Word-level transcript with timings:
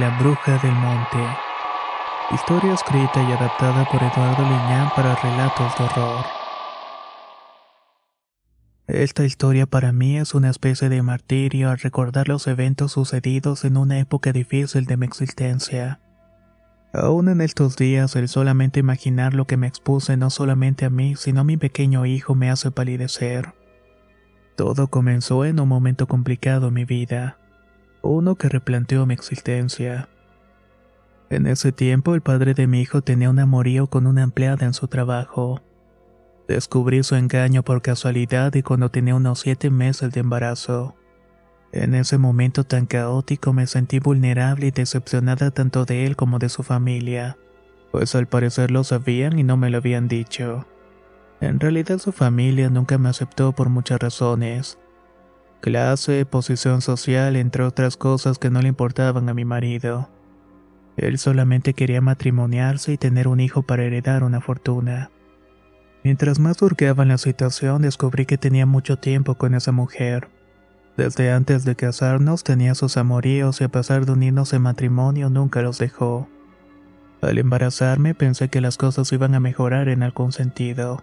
La 0.00 0.08
bruja 0.18 0.56
del 0.62 0.72
monte. 0.72 1.18
Historia 2.32 2.72
escrita 2.72 3.22
y 3.22 3.32
adaptada 3.32 3.84
por 3.84 4.02
Eduardo 4.02 4.42
Liñán 4.44 4.88
para 4.96 5.14
relatos 5.14 5.76
de 5.76 5.84
horror. 5.84 6.24
Esta 8.86 9.26
historia 9.26 9.66
para 9.66 9.92
mí 9.92 10.16
es 10.16 10.32
una 10.34 10.48
especie 10.48 10.88
de 10.88 11.02
martirio 11.02 11.68
al 11.68 11.78
recordar 11.80 12.28
los 12.28 12.46
eventos 12.46 12.92
sucedidos 12.92 13.66
en 13.66 13.76
una 13.76 13.98
época 13.98 14.32
difícil 14.32 14.86
de 14.86 14.96
mi 14.96 15.04
existencia. 15.04 16.00
Aún 16.94 17.28
en 17.28 17.42
estos 17.42 17.76
días, 17.76 18.16
el 18.16 18.28
solamente 18.28 18.80
imaginar 18.80 19.34
lo 19.34 19.46
que 19.46 19.58
me 19.58 19.66
expuse 19.66 20.16
no 20.16 20.30
solamente 20.30 20.86
a 20.86 20.90
mí, 20.90 21.14
sino 21.14 21.42
a 21.42 21.44
mi 21.44 21.58
pequeño 21.58 22.06
hijo 22.06 22.34
me 22.34 22.50
hace 22.50 22.70
palidecer. 22.70 23.52
Todo 24.56 24.88
comenzó 24.88 25.44
en 25.44 25.60
un 25.60 25.68
momento 25.68 26.06
complicado 26.06 26.68
en 26.68 26.74
mi 26.74 26.86
vida 26.86 27.39
uno 28.02 28.36
que 28.36 28.48
replanteó 28.48 29.06
mi 29.06 29.14
existencia. 29.14 30.08
En 31.30 31.46
ese 31.46 31.70
tiempo 31.70 32.14
el 32.14 32.22
padre 32.22 32.54
de 32.54 32.66
mi 32.66 32.80
hijo 32.80 33.02
tenía 33.02 33.30
un 33.30 33.38
amorío 33.38 33.86
con 33.86 34.06
una 34.06 34.22
empleada 34.22 34.66
en 34.66 34.74
su 34.74 34.88
trabajo. 34.88 35.60
Descubrí 36.48 37.04
su 37.04 37.14
engaño 37.14 37.62
por 37.62 37.82
casualidad 37.82 38.52
y 38.54 38.62
cuando 38.62 38.90
tenía 38.90 39.14
unos 39.14 39.38
siete 39.38 39.70
meses 39.70 40.12
de 40.12 40.20
embarazo. 40.20 40.96
En 41.70 41.94
ese 41.94 42.18
momento 42.18 42.64
tan 42.64 42.86
caótico 42.86 43.52
me 43.52 43.68
sentí 43.68 44.00
vulnerable 44.00 44.66
y 44.66 44.70
decepcionada 44.72 45.52
tanto 45.52 45.84
de 45.84 46.06
él 46.06 46.16
como 46.16 46.40
de 46.40 46.48
su 46.48 46.64
familia, 46.64 47.38
pues 47.92 48.16
al 48.16 48.26
parecer 48.26 48.72
lo 48.72 48.82
sabían 48.82 49.38
y 49.38 49.44
no 49.44 49.56
me 49.56 49.70
lo 49.70 49.78
habían 49.78 50.08
dicho. 50.08 50.66
En 51.40 51.60
realidad 51.60 51.98
su 51.98 52.10
familia 52.10 52.70
nunca 52.70 52.98
me 52.98 53.08
aceptó 53.08 53.52
por 53.52 53.68
muchas 53.68 54.00
razones, 54.00 54.79
clase, 55.60 56.24
posición 56.24 56.80
social, 56.80 57.36
entre 57.36 57.64
otras 57.64 57.96
cosas 57.96 58.38
que 58.38 58.50
no 58.50 58.60
le 58.60 58.68
importaban 58.68 59.28
a 59.28 59.34
mi 59.34 59.44
marido. 59.44 60.08
Él 60.96 61.18
solamente 61.18 61.74
quería 61.74 62.00
matrimoniarse 62.00 62.92
y 62.92 62.98
tener 62.98 63.28
un 63.28 63.40
hijo 63.40 63.62
para 63.62 63.84
heredar 63.84 64.24
una 64.24 64.40
fortuna. 64.40 65.10
Mientras 66.02 66.38
más 66.38 66.60
hurgaba 66.62 67.04
la 67.04 67.18
situación, 67.18 67.82
descubrí 67.82 68.26
que 68.26 68.38
tenía 68.38 68.66
mucho 68.66 68.96
tiempo 68.96 69.34
con 69.36 69.54
esa 69.54 69.72
mujer. 69.72 70.28
Desde 70.96 71.30
antes 71.30 71.64
de 71.64 71.76
casarnos 71.76 72.42
tenía 72.42 72.74
sus 72.74 72.96
amoríos 72.96 73.60
y 73.60 73.64
a 73.64 73.68
pesar 73.68 74.06
de 74.06 74.12
unirnos 74.12 74.52
en 74.52 74.62
matrimonio 74.62 75.30
nunca 75.30 75.62
los 75.62 75.78
dejó. 75.78 76.28
Al 77.22 77.38
embarazarme 77.38 78.14
pensé 78.14 78.48
que 78.48 78.60
las 78.60 78.76
cosas 78.76 79.12
iban 79.12 79.34
a 79.34 79.40
mejorar 79.40 79.88
en 79.88 80.02
algún 80.02 80.32
sentido 80.32 81.02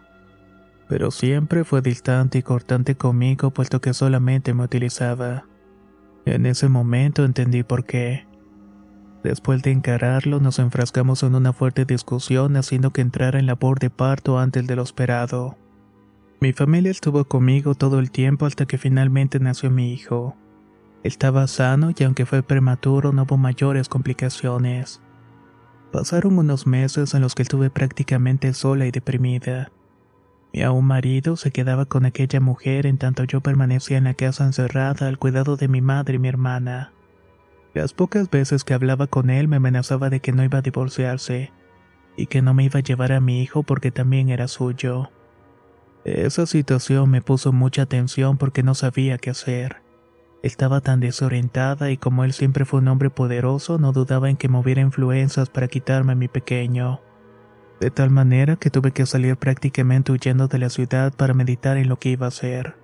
pero 0.88 1.12
siempre 1.12 1.64
fue 1.64 1.82
distante 1.82 2.40
y 2.40 2.44
cortante 2.44 2.96
conmigo 2.96 3.52
puesto 3.52 3.82
que 3.82 3.94
solamente 3.94 4.54
me 4.54 4.64
utilizaba. 4.64 5.46
En 6.26 6.46
ese 6.46 6.70
momento 6.70 7.26
entendí 7.26 7.64
por 7.64 7.86
qué. 7.86 8.26
Después 9.24 9.62
de 9.64 9.72
encararlo, 9.72 10.40
nos 10.40 10.60
enfrascamos 10.60 11.24
en 11.24 11.36
una 11.36 11.52
fuerte 11.52 11.86
discusión 11.86 12.56
haciendo 12.56 12.92
que 12.92 13.02
entrara 13.02 13.40
en 13.40 13.46
labor 13.46 13.80
de 13.80 13.90
parto 13.90 14.40
antes 14.40 14.66
de 14.68 14.76
lo 14.76 14.84
esperado. 14.84 15.58
Mi 16.40 16.54
familia 16.54 16.92
estuvo 16.92 17.26
conmigo 17.26 17.76
todo 17.76 18.00
el 18.00 18.12
tiempo 18.12 18.46
hasta 18.46 18.66
que 18.66 18.78
finalmente 18.78 19.40
nació 19.40 19.72
mi 19.72 19.92
hijo. 19.92 20.36
Estaba 21.04 21.48
sano 21.48 21.92
y 21.98 22.04
aunque 22.04 22.26
fue 22.26 22.44
prematuro 22.44 23.12
no 23.12 23.24
hubo 23.24 23.38
mayores 23.38 23.90
complicaciones. 23.90 25.02
Pasaron 25.92 26.38
unos 26.38 26.68
meses 26.68 27.14
en 27.14 27.22
los 27.22 27.34
que 27.34 27.44
estuve 27.44 27.70
prácticamente 27.70 28.54
sola 28.54 28.86
y 28.86 28.92
deprimida. 28.92 29.72
Mi 30.58 30.64
aún 30.64 30.86
marido 30.86 31.36
se 31.36 31.52
quedaba 31.52 31.86
con 31.86 32.08
aquella 32.08 32.40
mujer 32.40 32.88
en 32.88 32.98
tanto 32.98 33.24
yo 33.26 33.42
permanecía 33.42 34.00
en 34.00 34.06
la 34.06 34.16
casa 34.16 34.44
encerrada 34.44 35.08
al 35.08 35.20
cuidado 35.20 35.56
de 35.56 35.68
mi 35.68 35.82
madre 35.82 36.16
y 36.16 36.18
mi 36.18 36.30
hermana. 36.30 36.94
Las 37.76 37.94
pocas 37.94 38.28
veces 38.32 38.64
que 38.64 38.74
hablaba 38.74 39.06
con 39.06 39.30
él 39.30 39.48
me 39.48 39.58
amenazaba 39.58 40.10
de 40.10 40.20
que 40.20 40.32
no 40.32 40.44
iba 40.44 40.58
a 40.58 40.64
divorciarse 40.64 41.52
y 42.16 42.26
que 42.26 42.42
no 42.42 42.56
me 42.56 42.64
iba 42.64 42.80
a 42.80 42.82
llevar 42.82 43.12
a 43.12 43.20
mi 43.20 43.44
hijo 43.44 43.62
porque 43.62 43.92
también 43.92 44.30
era 44.30 44.48
suyo. 44.48 45.12
Esa 46.06 46.48
situación 46.48 47.12
me 47.12 47.22
puso 47.22 47.54
mucha 47.54 47.86
tensión 47.86 48.40
porque 48.40 48.64
no 48.64 48.74
sabía 48.74 49.20
qué 49.20 49.30
hacer. 49.30 49.84
Estaba 50.42 50.82
tan 50.82 51.00
desorientada 51.02 51.92
y 51.92 51.98
como 51.98 52.24
él 52.24 52.34
siempre 52.34 52.66
fue 52.66 52.80
un 52.80 52.88
hombre 52.88 53.12
poderoso, 53.12 53.78
no 53.78 53.92
dudaba 53.92 54.28
en 54.28 54.38
que 54.38 54.50
moviera 54.50 54.82
influencias 54.82 55.52
para 55.52 55.68
quitarme 55.68 56.14
a 56.14 56.16
mi 56.16 56.28
pequeño 56.28 57.02
de 57.80 57.92
tal 57.92 58.10
manera 58.10 58.56
que 58.56 58.70
tuve 58.70 58.92
que 58.92 59.06
salir 59.06 59.38
prácticamente 59.38 60.12
huyendo 60.12 60.48
de 60.48 60.58
la 60.58 60.70
ciudad 60.70 61.14
para 61.14 61.34
meditar 61.34 61.78
en 61.78 61.90
lo 61.90 61.98
que 61.98 62.10
iba 62.10 62.26
a 62.26 62.30
hacer. 62.30 62.76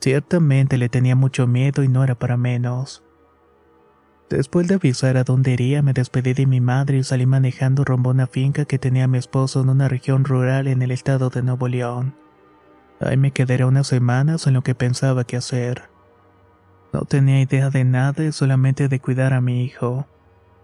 Ciertamente 0.00 0.78
le 0.78 0.88
tenía 0.88 1.16
mucho 1.16 1.46
miedo 1.46 1.82
y 1.82 1.88
no 1.88 2.04
era 2.04 2.14
para 2.14 2.36
menos. 2.36 3.02
Después 4.28 4.68
de 4.68 4.74
avisar 4.74 5.16
a 5.16 5.24
dónde 5.24 5.52
iría, 5.52 5.80
me 5.82 5.94
despedí 5.94 6.34
de 6.34 6.46
mi 6.46 6.60
madre 6.60 6.98
y 6.98 7.04
salí 7.04 7.24
manejando 7.24 7.84
rumbo 7.84 8.10
a 8.10 8.12
una 8.12 8.26
finca 8.26 8.66
que 8.66 8.78
tenía 8.78 9.08
mi 9.08 9.16
esposo 9.16 9.62
en 9.62 9.70
una 9.70 9.88
región 9.88 10.24
rural 10.24 10.68
en 10.68 10.82
el 10.82 10.90
estado 10.90 11.30
de 11.30 11.42
Nuevo 11.42 11.66
León. 11.66 12.14
Ahí 13.00 13.16
me 13.16 13.30
quedaré 13.30 13.64
unas 13.64 13.86
semanas 13.86 14.46
en 14.46 14.54
lo 14.54 14.62
que 14.62 14.74
pensaba 14.74 15.24
qué 15.24 15.36
hacer. 15.36 15.84
No 16.92 17.02
tenía 17.02 17.40
idea 17.40 17.70
de 17.70 17.84
nada 17.84 18.30
solamente 18.32 18.88
de 18.88 19.00
cuidar 19.00 19.32
a 19.32 19.40
mi 19.40 19.64
hijo. 19.64 20.06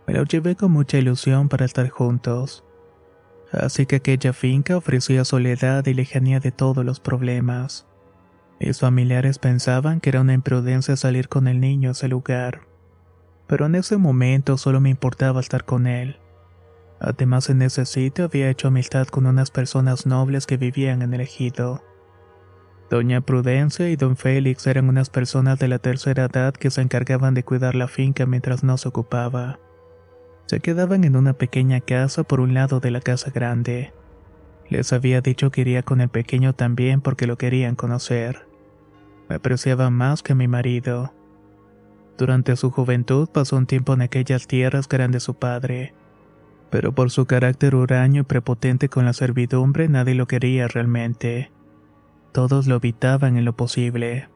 Me 0.06 0.12
lo 0.12 0.24
llevé 0.24 0.56
con 0.56 0.70
mucha 0.70 0.98
ilusión 0.98 1.48
para 1.48 1.64
estar 1.64 1.88
juntos 1.88 2.63
así 3.60 3.86
que 3.86 3.96
aquella 3.96 4.32
finca 4.32 4.76
ofrecía 4.76 5.24
soledad 5.24 5.86
y 5.86 5.94
lejanía 5.94 6.40
de 6.40 6.52
todos 6.52 6.84
los 6.84 7.00
problemas. 7.00 7.86
Mis 8.60 8.80
familiares 8.80 9.38
pensaban 9.38 10.00
que 10.00 10.10
era 10.10 10.20
una 10.20 10.34
imprudencia 10.34 10.96
salir 10.96 11.28
con 11.28 11.48
el 11.48 11.60
niño 11.60 11.90
a 11.90 11.92
ese 11.92 12.08
lugar, 12.08 12.62
pero 13.46 13.66
en 13.66 13.74
ese 13.74 13.96
momento 13.96 14.56
solo 14.56 14.80
me 14.80 14.90
importaba 14.90 15.40
estar 15.40 15.64
con 15.64 15.86
él. 15.86 16.18
Además 17.00 17.50
en 17.50 17.62
ese 17.62 17.84
sitio 17.84 18.26
había 18.26 18.48
hecho 18.48 18.68
amistad 18.68 19.08
con 19.08 19.26
unas 19.26 19.50
personas 19.50 20.06
nobles 20.06 20.46
que 20.46 20.56
vivían 20.56 21.02
en 21.02 21.12
el 21.12 21.20
ejido. 21.20 21.82
Doña 22.90 23.20
Prudencia 23.20 23.88
y 23.90 23.96
don 23.96 24.16
Félix 24.16 24.66
eran 24.66 24.88
unas 24.88 25.10
personas 25.10 25.58
de 25.58 25.68
la 25.68 25.78
tercera 25.78 26.26
edad 26.26 26.54
que 26.54 26.70
se 26.70 26.80
encargaban 26.80 27.34
de 27.34 27.42
cuidar 27.42 27.74
la 27.74 27.88
finca 27.88 28.24
mientras 28.24 28.62
no 28.62 28.78
se 28.78 28.88
ocupaba. 28.88 29.58
Se 30.46 30.60
quedaban 30.60 31.04
en 31.04 31.16
una 31.16 31.32
pequeña 31.32 31.80
casa 31.80 32.22
por 32.22 32.40
un 32.40 32.52
lado 32.52 32.80
de 32.80 32.90
la 32.90 33.00
casa 33.00 33.30
grande. 33.30 33.92
Les 34.68 34.92
había 34.92 35.20
dicho 35.20 35.50
que 35.50 35.62
iría 35.62 35.82
con 35.82 36.00
el 36.00 36.08
pequeño 36.08 36.52
también 36.52 37.00
porque 37.00 37.26
lo 37.26 37.38
querían 37.38 37.76
conocer. 37.76 38.46
Me 39.28 39.36
apreciaba 39.36 39.88
más 39.90 40.22
que 40.22 40.34
mi 40.34 40.48
marido. 40.48 41.14
Durante 42.18 42.56
su 42.56 42.70
juventud 42.70 43.28
pasó 43.28 43.56
un 43.56 43.66
tiempo 43.66 43.94
en 43.94 44.02
aquellas 44.02 44.46
tierras 44.46 44.86
que 44.86 44.96
eran 44.96 45.10
de 45.10 45.20
su 45.20 45.34
padre, 45.34 45.94
pero 46.70 46.94
por 46.94 47.10
su 47.10 47.26
carácter 47.26 47.74
huraño 47.74 48.22
y 48.22 48.24
prepotente 48.24 48.88
con 48.88 49.04
la 49.04 49.12
servidumbre 49.12 49.88
nadie 49.88 50.14
lo 50.14 50.26
quería 50.26 50.68
realmente. 50.68 51.50
Todos 52.32 52.66
lo 52.66 52.76
evitaban 52.76 53.36
en 53.36 53.44
lo 53.44 53.56
posible. 53.56 54.28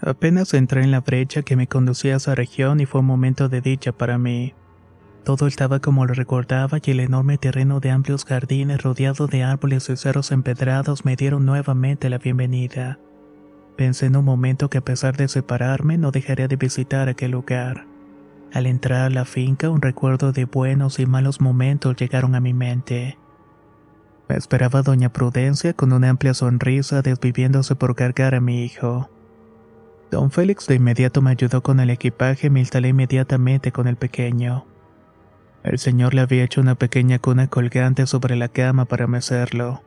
Apenas 0.00 0.54
entré 0.54 0.82
en 0.82 0.90
la 0.90 1.00
brecha 1.00 1.42
que 1.42 1.56
me 1.56 1.66
conducía 1.66 2.14
a 2.14 2.16
esa 2.16 2.34
región 2.34 2.80
y 2.80 2.86
fue 2.86 3.00
un 3.00 3.06
momento 3.06 3.48
de 3.48 3.60
dicha 3.60 3.92
para 3.92 4.18
mí. 4.18 4.54
Todo 5.24 5.46
estaba 5.46 5.80
como 5.80 6.04
lo 6.04 6.12
recordaba 6.12 6.78
y 6.84 6.90
el 6.90 7.00
enorme 7.00 7.38
terreno 7.38 7.80
de 7.80 7.90
amplios 7.90 8.26
jardines 8.26 8.82
rodeado 8.82 9.26
de 9.26 9.42
árboles 9.42 9.88
y 9.88 9.96
cerros 9.96 10.30
empedrados 10.32 11.06
me 11.06 11.16
dieron 11.16 11.46
nuevamente 11.46 12.10
la 12.10 12.18
bienvenida. 12.18 12.98
Pensé 13.74 14.06
en 14.06 14.16
un 14.16 14.24
momento 14.26 14.68
que 14.68 14.78
a 14.78 14.84
pesar 14.84 15.16
de 15.16 15.28
separarme 15.28 15.96
no 15.96 16.10
dejaría 16.10 16.46
de 16.46 16.56
visitar 16.56 17.08
aquel 17.08 17.30
lugar. 17.30 17.86
Al 18.52 18.66
entrar 18.66 19.00
a 19.00 19.10
la 19.10 19.24
finca 19.24 19.70
un 19.70 19.80
recuerdo 19.80 20.30
de 20.32 20.44
buenos 20.44 20.98
y 20.98 21.06
malos 21.06 21.40
momentos 21.40 21.96
llegaron 21.96 22.34
a 22.34 22.40
mi 22.40 22.52
mente. 22.52 23.16
Me 24.28 24.36
esperaba 24.36 24.82
doña 24.82 25.10
Prudencia 25.10 25.72
con 25.72 25.94
una 25.94 26.10
amplia 26.10 26.34
sonrisa 26.34 27.00
desviviéndose 27.00 27.74
por 27.76 27.94
cargar 27.94 28.34
a 28.34 28.40
mi 28.40 28.62
hijo. 28.62 29.08
Don 30.10 30.30
Félix 30.30 30.66
de 30.66 30.74
inmediato 30.74 31.22
me 31.22 31.30
ayudó 31.30 31.62
con 31.62 31.80
el 31.80 31.88
equipaje 31.88 32.48
y 32.48 32.50
me 32.50 32.60
instalé 32.60 32.88
inmediatamente 32.88 33.72
con 33.72 33.88
el 33.88 33.96
pequeño. 33.96 34.66
El 35.64 35.78
señor 35.78 36.12
le 36.12 36.20
había 36.20 36.44
hecho 36.44 36.60
una 36.60 36.74
pequeña 36.74 37.18
cuna 37.18 37.48
colgante 37.48 38.06
sobre 38.06 38.36
la 38.36 38.48
cama 38.48 38.84
para 38.84 39.06
mecerlo, 39.06 39.82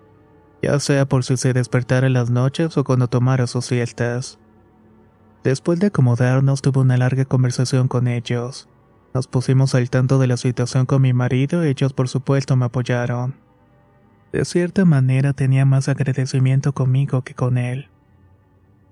ya 0.61 0.79
sea 0.79 1.05
por 1.05 1.23
si 1.23 1.37
se 1.37 1.53
despertara 1.53 2.07
en 2.07 2.13
las 2.13 2.31
noches 2.31 2.75
o 2.77 2.83
cuando 2.83 3.07
tomara 3.07 3.45
sus 3.45 3.67
siestas. 3.67 4.39
Después 5.43 5.79
de 5.79 5.87
acomodarnos 5.87 6.63
tuve 6.63 6.79
una 6.79 6.97
larga 6.97 7.25
conversación 7.25 7.87
con 7.87 8.07
ellos. 8.07 8.67
Nos 9.13 9.27
pusimos 9.27 9.75
al 9.75 9.91
tanto 9.91 10.17
de 10.17 10.25
la 10.25 10.37
situación 10.37 10.87
con 10.87 11.03
mi 11.03 11.13
marido 11.13 11.63
y 11.63 11.69
ellos 11.69 11.93
por 11.93 12.09
supuesto 12.09 12.55
me 12.55 12.65
apoyaron. 12.65 13.35
De 14.33 14.45
cierta 14.45 14.83
manera 14.83 15.33
tenía 15.33 15.65
más 15.65 15.89
agradecimiento 15.89 16.73
conmigo 16.73 17.21
que 17.21 17.35
con 17.35 17.59
él. 17.59 17.87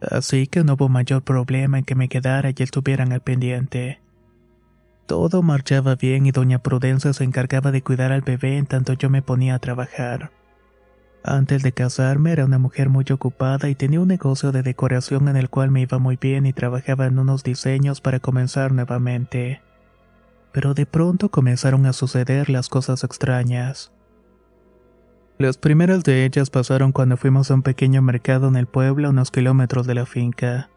Así 0.02 0.46
que 0.46 0.64
no 0.64 0.74
hubo 0.74 0.88
mayor 0.88 1.24
problema 1.24 1.80
en 1.80 1.84
que 1.84 1.96
me 1.96 2.10
quedara 2.10 2.52
y 2.52 2.64
estuvieran 2.64 3.12
al 3.12 3.22
pendiente. 3.22 4.05
Todo 5.06 5.44
marchaba 5.44 5.96
bien 5.96 6.26
y 6.26 6.32
doña 6.32 6.60
Prudencia 6.60 7.14
se 7.14 7.24
encargaba 7.24 7.72
de 7.72 7.84
cuidar 7.84 8.12
al 8.12 8.22
bebé 8.22 8.58
en 8.58 8.66
tanto 8.66 8.94
yo 8.94 9.10
me 9.10 9.22
ponía 9.22 9.56
a 9.56 9.60
trabajar. 9.60 10.32
Antes 11.24 11.64
de 11.64 11.72
casarme 11.72 12.32
era 12.32 12.46
una 12.46 12.60
mujer 12.60 12.90
muy 12.90 13.06
ocupada 13.12 13.70
y 13.70 13.76
tenía 13.76 14.00
un 14.00 14.08
negocio 14.08 14.52
de 14.52 14.64
decoración 14.64 15.28
en 15.28 15.36
el 15.38 15.50
cual 15.50 15.72
me 15.72 15.82
iba 15.82 16.00
muy 16.00 16.18
bien 16.18 16.46
y 16.46 16.54
trabajaba 16.54 17.06
en 17.08 17.20
unos 17.20 17.44
diseños 17.44 18.02
para 18.02 18.20
comenzar 18.20 18.72
nuevamente. 18.72 19.62
Pero 20.52 20.74
de 20.74 20.86
pronto 20.86 21.30
comenzaron 21.30 21.86
a 21.86 21.94
suceder 21.94 22.50
las 22.50 22.70
cosas 22.70 23.04
extrañas. 23.04 23.92
Las 25.38 25.58
primeras 25.58 26.04
de 26.04 26.26
ellas 26.26 26.50
pasaron 26.50 26.92
cuando 26.92 27.18
fuimos 27.18 27.52
a 27.52 27.56
un 27.56 27.62
pequeño 27.62 28.02
mercado 28.02 28.48
en 28.48 28.56
el 28.56 28.68
pueblo 28.68 29.08
a 29.08 29.12
unos 29.12 29.32
kilómetros 29.32 29.86
de 29.86 29.96
la 29.96 30.06
finca. 30.06 30.70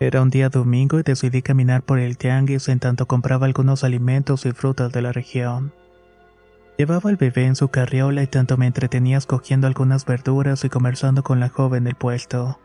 Era 0.00 0.22
un 0.22 0.30
día 0.30 0.48
domingo 0.48 1.00
y 1.00 1.02
decidí 1.02 1.42
caminar 1.42 1.82
por 1.82 1.98
el 1.98 2.16
tianguis 2.16 2.68
en 2.68 2.78
tanto 2.78 3.06
compraba 3.06 3.46
algunos 3.46 3.82
alimentos 3.82 4.46
y 4.46 4.52
frutas 4.52 4.92
de 4.92 5.02
la 5.02 5.12
región. 5.12 5.72
Llevaba 6.76 7.10
al 7.10 7.16
bebé 7.16 7.46
en 7.46 7.56
su 7.56 7.68
carriola 7.68 8.22
y 8.22 8.28
tanto 8.28 8.56
me 8.56 8.66
entretenía 8.66 9.18
escogiendo 9.18 9.66
algunas 9.66 10.06
verduras 10.06 10.64
y 10.64 10.68
conversando 10.68 11.24
con 11.24 11.40
la 11.40 11.48
joven 11.48 11.82
del 11.82 11.96
puesto. 11.96 12.60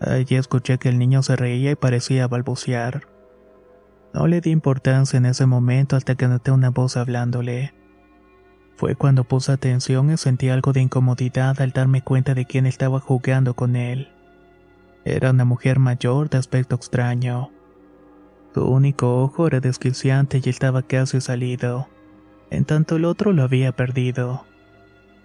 Allí 0.00 0.36
escuché 0.36 0.76
que 0.76 0.90
el 0.90 0.98
niño 0.98 1.22
se 1.22 1.36
reía 1.36 1.70
y 1.70 1.76
parecía 1.76 2.28
balbucear. 2.28 3.06
No 4.12 4.26
le 4.26 4.42
di 4.42 4.50
importancia 4.50 5.16
en 5.16 5.24
ese 5.24 5.46
momento 5.46 5.96
hasta 5.96 6.14
que 6.14 6.28
noté 6.28 6.50
una 6.50 6.68
voz 6.68 6.98
hablándole. 6.98 7.72
Fue 8.76 8.94
cuando 8.94 9.24
puse 9.24 9.52
atención 9.52 10.12
y 10.12 10.18
sentí 10.18 10.50
algo 10.50 10.74
de 10.74 10.82
incomodidad 10.82 11.58
al 11.62 11.70
darme 11.70 12.02
cuenta 12.02 12.34
de 12.34 12.44
quién 12.44 12.66
estaba 12.66 13.00
jugando 13.00 13.54
con 13.54 13.76
él. 13.76 14.10
Era 15.08 15.30
una 15.30 15.44
mujer 15.44 15.78
mayor 15.78 16.28
de 16.30 16.38
aspecto 16.38 16.74
extraño. 16.74 17.52
Su 18.52 18.64
único 18.64 19.22
ojo 19.22 19.46
era 19.46 19.60
desquiciante 19.60 20.40
y 20.44 20.48
estaba 20.48 20.82
casi 20.82 21.20
salido, 21.20 21.86
en 22.50 22.64
tanto 22.64 22.96
el 22.96 23.04
otro 23.04 23.32
lo 23.32 23.44
había 23.44 23.70
perdido. 23.70 24.44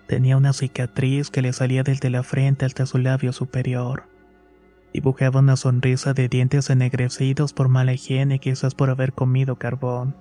Tenía 0.07 0.37
una 0.37 0.53
cicatriz 0.53 1.31
que 1.31 1.41
le 1.41 1.51
salía 1.51 1.81
desde 1.81 2.11
la 2.11 2.21
frente 2.21 2.65
hasta 2.65 2.85
su 2.85 2.99
labio 2.99 3.33
superior. 3.33 4.03
Dibujaba 4.93 5.39
una 5.39 5.55
sonrisa 5.55 6.13
de 6.13 6.29
dientes 6.29 6.69
ennegrecidos 6.69 7.51
por 7.51 7.67
mala 7.67 7.93
higiene, 7.93 8.37
quizás 8.37 8.75
por 8.75 8.91
haber 8.91 9.13
comido 9.13 9.55
carbón 9.55 10.15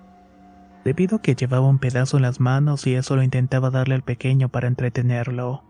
debido 0.85 1.17
a 1.17 1.21
que 1.23 1.35
llevaba 1.35 1.69
un 1.69 1.79
pedazo 1.79 2.17
en 2.17 2.23
las 2.23 2.41
manos 2.41 2.87
y 2.87 2.95
eso 2.95 3.15
lo 3.15 3.23
intentaba 3.23 3.69
darle 3.69 3.95
al 3.95 4.03
pequeño 4.03 4.49
para 4.49 4.69
entretenerlo. 4.69 5.70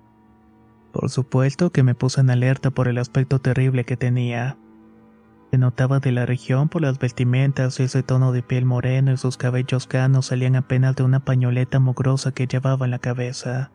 Por 0.92 1.08
supuesto 1.10 1.70
que 1.70 1.82
me 1.82 1.94
puse 1.94 2.20
en 2.20 2.31
alerta 2.31 2.70
por 2.70 2.88
el 2.88 2.98
aspecto 2.98 3.38
terrible 3.38 3.84
que 3.84 3.96
tenía. 3.96 4.56
Se 5.50 5.58
notaba 5.58 5.98
de 5.98 6.12
la 6.12 6.26
región 6.26 6.69
por 6.69 6.82
las 6.82 6.98
vestimentas 6.98 7.81
y 7.81 7.84
ese 7.84 8.02
tono 8.02 8.32
de 8.32 8.42
piel 8.42 8.64
moreno 8.64 9.12
y 9.12 9.16
sus 9.16 9.37
cabellos 9.37 9.87
canos 9.87 10.26
salían 10.26 10.56
apenas 10.56 10.94
de 10.96 11.02
una 11.02 11.20
pañoleta 11.25 11.81
mugrosa 11.81 12.32
que 12.32 12.46
llevaba 12.46 12.84
en 12.84 12.92
la 12.92 12.98
cabeza. 12.98 13.72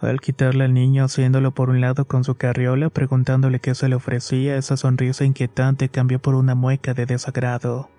Al 0.00 0.20
quitarle 0.20 0.64
al 0.64 0.74
niño 0.74 1.04
haciéndolo 1.04 1.52
por 1.52 1.70
un 1.70 1.80
lado 1.80 2.06
con 2.06 2.24
su 2.24 2.36
carriola 2.36 2.88
preguntándole 2.88 3.60
qué 3.60 3.74
se 3.74 3.88
le 3.88 3.96
ofrecía, 3.96 4.56
esa 4.56 4.76
sonrisa 4.76 5.24
inquietante 5.24 5.88
cambió 5.88 6.20
por 6.20 6.34
una 6.34 6.54
mueca 6.54 6.94
de 6.94 7.04
desagrado. 7.04 7.90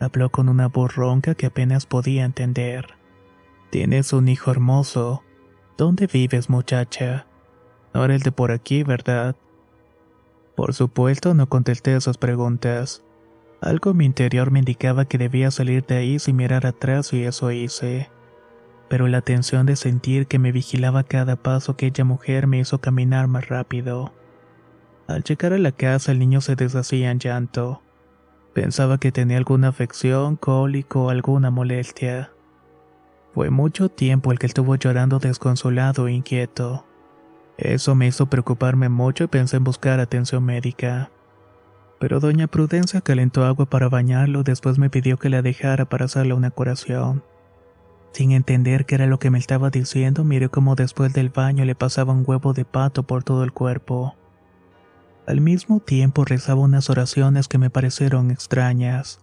Habló 0.00 0.30
con 0.30 0.48
una 0.48 0.68
voz 0.68 0.94
ronca 0.94 1.34
que 1.34 1.46
apenas 1.46 1.86
podía 1.86 2.24
entender. 2.24 2.94
Tienes 3.70 4.12
un 4.12 4.28
hijo 4.28 4.50
hermoso. 4.50 5.24
¿Dónde 5.76 6.06
vives, 6.06 6.48
muchacha? 6.48 7.26
No 7.94 8.04
eres 8.04 8.24
de 8.24 8.32
por 8.32 8.50
aquí, 8.50 8.82
¿verdad? 8.82 9.36
Por 10.56 10.74
supuesto, 10.74 11.32
no 11.32 11.48
contesté 11.48 11.94
esas 11.94 12.18
preguntas. 12.18 13.04
Algo 13.60 13.92
en 13.92 13.96
mi 13.96 14.04
interior 14.04 14.50
me 14.50 14.58
indicaba 14.58 15.04
que 15.04 15.16
debía 15.16 15.50
salir 15.50 15.86
de 15.86 15.96
ahí 15.96 16.18
sin 16.18 16.36
mirar 16.36 16.66
atrás 16.66 17.12
y 17.12 17.22
eso 17.22 17.50
hice. 17.52 18.10
Pero 18.88 19.08
la 19.08 19.22
tensión 19.22 19.64
de 19.64 19.76
sentir 19.76 20.26
que 20.26 20.38
me 20.38 20.52
vigilaba 20.52 21.04
cada 21.04 21.36
paso 21.36 21.72
aquella 21.72 22.04
mujer 22.04 22.46
me 22.46 22.58
hizo 22.58 22.80
caminar 22.80 23.28
más 23.28 23.48
rápido. 23.48 24.12
Al 25.06 25.22
llegar 25.22 25.52
a 25.52 25.58
la 25.58 25.72
casa 25.72 26.12
el 26.12 26.18
niño 26.18 26.40
se 26.40 26.56
deshacía 26.56 27.10
en 27.10 27.20
llanto. 27.20 27.80
Pensaba 28.54 28.98
que 28.98 29.12
tenía 29.12 29.36
alguna 29.36 29.68
afección, 29.68 30.36
cólico 30.36 31.04
o 31.04 31.10
alguna 31.10 31.50
molestia. 31.50 32.32
Fue 33.32 33.50
mucho 33.50 33.88
tiempo 33.88 34.30
el 34.30 34.38
que 34.38 34.46
estuvo 34.46 34.76
llorando 34.76 35.18
desconsolado 35.18 36.06
e 36.06 36.12
inquieto. 36.12 36.84
Eso 37.56 37.94
me 37.94 38.06
hizo 38.06 38.26
preocuparme 38.26 38.88
mucho 38.88 39.24
y 39.24 39.28
pensé 39.28 39.56
en 39.56 39.64
buscar 39.64 40.00
atención 40.00 40.44
médica. 40.44 41.10
Pero 42.00 42.20
doña 42.20 42.48
Prudencia 42.48 43.00
calentó 43.00 43.44
agua 43.44 43.66
para 43.66 43.88
bañarlo, 43.88 44.42
después 44.42 44.78
me 44.78 44.90
pidió 44.90 45.18
que 45.18 45.30
la 45.30 45.42
dejara 45.42 45.88
para 45.88 46.06
hacerle 46.06 46.34
una 46.34 46.50
curación. 46.50 47.22
Sin 48.12 48.32
entender 48.32 48.86
qué 48.86 48.96
era 48.96 49.06
lo 49.06 49.18
que 49.18 49.30
me 49.30 49.38
estaba 49.38 49.70
diciendo, 49.70 50.24
miré 50.24 50.48
cómo 50.48 50.74
después 50.74 51.12
del 51.12 51.30
baño 51.30 51.64
le 51.64 51.74
pasaba 51.74 52.12
un 52.12 52.24
huevo 52.26 52.52
de 52.52 52.64
pato 52.64 53.04
por 53.04 53.24
todo 53.24 53.42
el 53.44 53.52
cuerpo. 53.52 54.14
Al 55.26 55.40
mismo 55.40 55.80
tiempo 55.80 56.24
rezaba 56.24 56.60
unas 56.60 56.90
oraciones 56.90 57.48
que 57.48 57.58
me 57.58 57.70
parecieron 57.70 58.30
extrañas. 58.30 59.20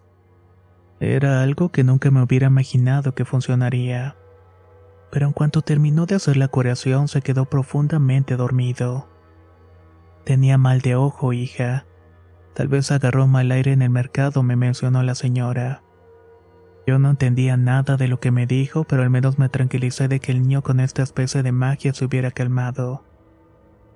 Era 0.99 1.41
algo 1.41 1.69
que 1.69 1.83
nunca 1.83 2.11
me 2.11 2.21
hubiera 2.21 2.47
imaginado 2.47 3.13
que 3.13 3.25
funcionaría. 3.25 4.15
Pero 5.11 5.27
en 5.27 5.33
cuanto 5.33 5.61
terminó 5.61 6.05
de 6.05 6.15
hacer 6.15 6.37
la 6.37 6.47
curación 6.47 7.07
se 7.07 7.21
quedó 7.21 7.45
profundamente 7.45 8.37
dormido. 8.37 9.09
Tenía 10.23 10.57
mal 10.57 10.81
de 10.81 10.95
ojo, 10.95 11.33
hija. 11.33 11.85
Tal 12.53 12.67
vez 12.67 12.91
agarró 12.91 13.27
mal 13.27 13.51
aire 13.51 13.73
en 13.73 13.81
el 13.81 13.89
mercado, 13.89 14.43
me 14.43 14.55
mencionó 14.55 15.03
la 15.03 15.15
señora. 15.15 15.83
Yo 16.87 16.97
no 16.99 17.11
entendía 17.11 17.57
nada 17.57 17.97
de 17.97 18.07
lo 18.07 18.19
que 18.19 18.31
me 18.31 18.47
dijo, 18.47 18.85
pero 18.85 19.03
al 19.03 19.09
menos 19.09 19.37
me 19.37 19.49
tranquilicé 19.49 20.07
de 20.07 20.19
que 20.19 20.31
el 20.31 20.41
niño 20.41 20.63
con 20.63 20.79
esta 20.79 21.03
especie 21.03 21.43
de 21.43 21.51
magia 21.51 21.93
se 21.93 22.05
hubiera 22.05 22.31
calmado. 22.31 23.03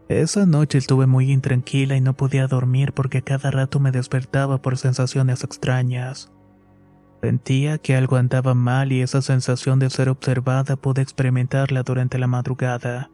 Esa 0.08 0.46
noche 0.46 0.78
estuve 0.78 1.08
muy 1.08 1.32
intranquila 1.32 1.96
y 1.96 2.02
no 2.02 2.14
podía 2.14 2.48
dormir 2.48 2.94
porque 2.94 3.24
cada 3.24 3.50
rato 3.50 3.80
me 3.80 3.92
despertaba 3.92 4.62
por 4.62 4.78
sensaciones 4.78 5.44
extrañas. 5.44 6.32
Sentía 7.26 7.80
que 7.80 7.96
algo 7.96 8.18
andaba 8.18 8.54
mal 8.54 8.92
y 8.92 9.02
esa 9.02 9.20
sensación 9.24 9.80
de 9.80 9.90
ser 9.90 10.10
observada 10.10 10.76
pude 10.76 11.02
experimentarla 11.02 11.82
durante 11.82 12.20
la 12.20 12.28
madrugada. 12.28 13.10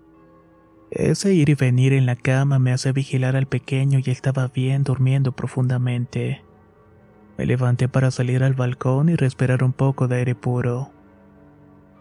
Ese 0.90 1.34
ir 1.34 1.48
y 1.48 1.56
venir 1.56 1.94
en 1.94 2.06
la 2.06 2.18
cama 2.18 2.60
me 2.60 2.74
hace 2.74 2.92
vigilar 2.92 3.38
al 3.38 3.46
pequeño 3.46 4.00
y 4.04 4.12
estaba 4.12 4.50
bien 4.50 4.84
durmiendo 4.84 5.32
profundamente. 5.32 6.44
Me 7.38 7.46
levanté 7.46 7.88
para 7.88 8.12
salir 8.12 8.44
al 8.44 8.54
balcón 8.54 9.08
y 9.08 9.16
respirar 9.16 9.64
un 9.64 9.72
poco 9.72 10.10
de 10.10 10.18
aire 10.18 10.36
puro. 10.36 10.92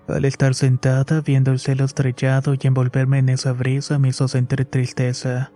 Al 0.08 0.24
estar 0.24 0.56
sentada 0.56 1.20
viendo 1.20 1.52
el 1.52 1.60
cielo 1.60 1.84
estrellado 1.84 2.54
y 2.54 2.66
envolverme 2.66 3.18
en 3.18 3.28
esa 3.28 3.52
brisa 3.52 4.00
me 4.00 4.08
hizo 4.08 4.26
sentir 4.26 4.64
tristeza. 4.64 5.52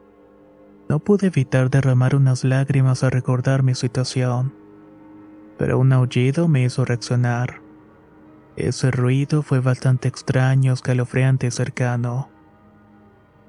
No 0.89 1.01
pude 1.01 1.27
evitar 1.27 1.69
derramar 1.69 2.15
unas 2.15 2.45
lágrimas 2.45 3.03
al 3.03 3.11
recordar 3.11 3.65
mi 3.65 3.75
situación. 3.75 4.64
Pero 5.59 5.79
un 5.79 5.93
aullido 5.93 6.49
me 6.49 6.65
hizo 6.65 6.85
reaccionar. 6.85 7.61
Ese 8.57 8.91
ruido 8.91 9.43
fue 9.43 9.61
bastante 9.61 10.09
extraño, 10.09 10.73
escalofriante 10.73 11.49
y 11.49 11.51
cercano. 11.51 12.29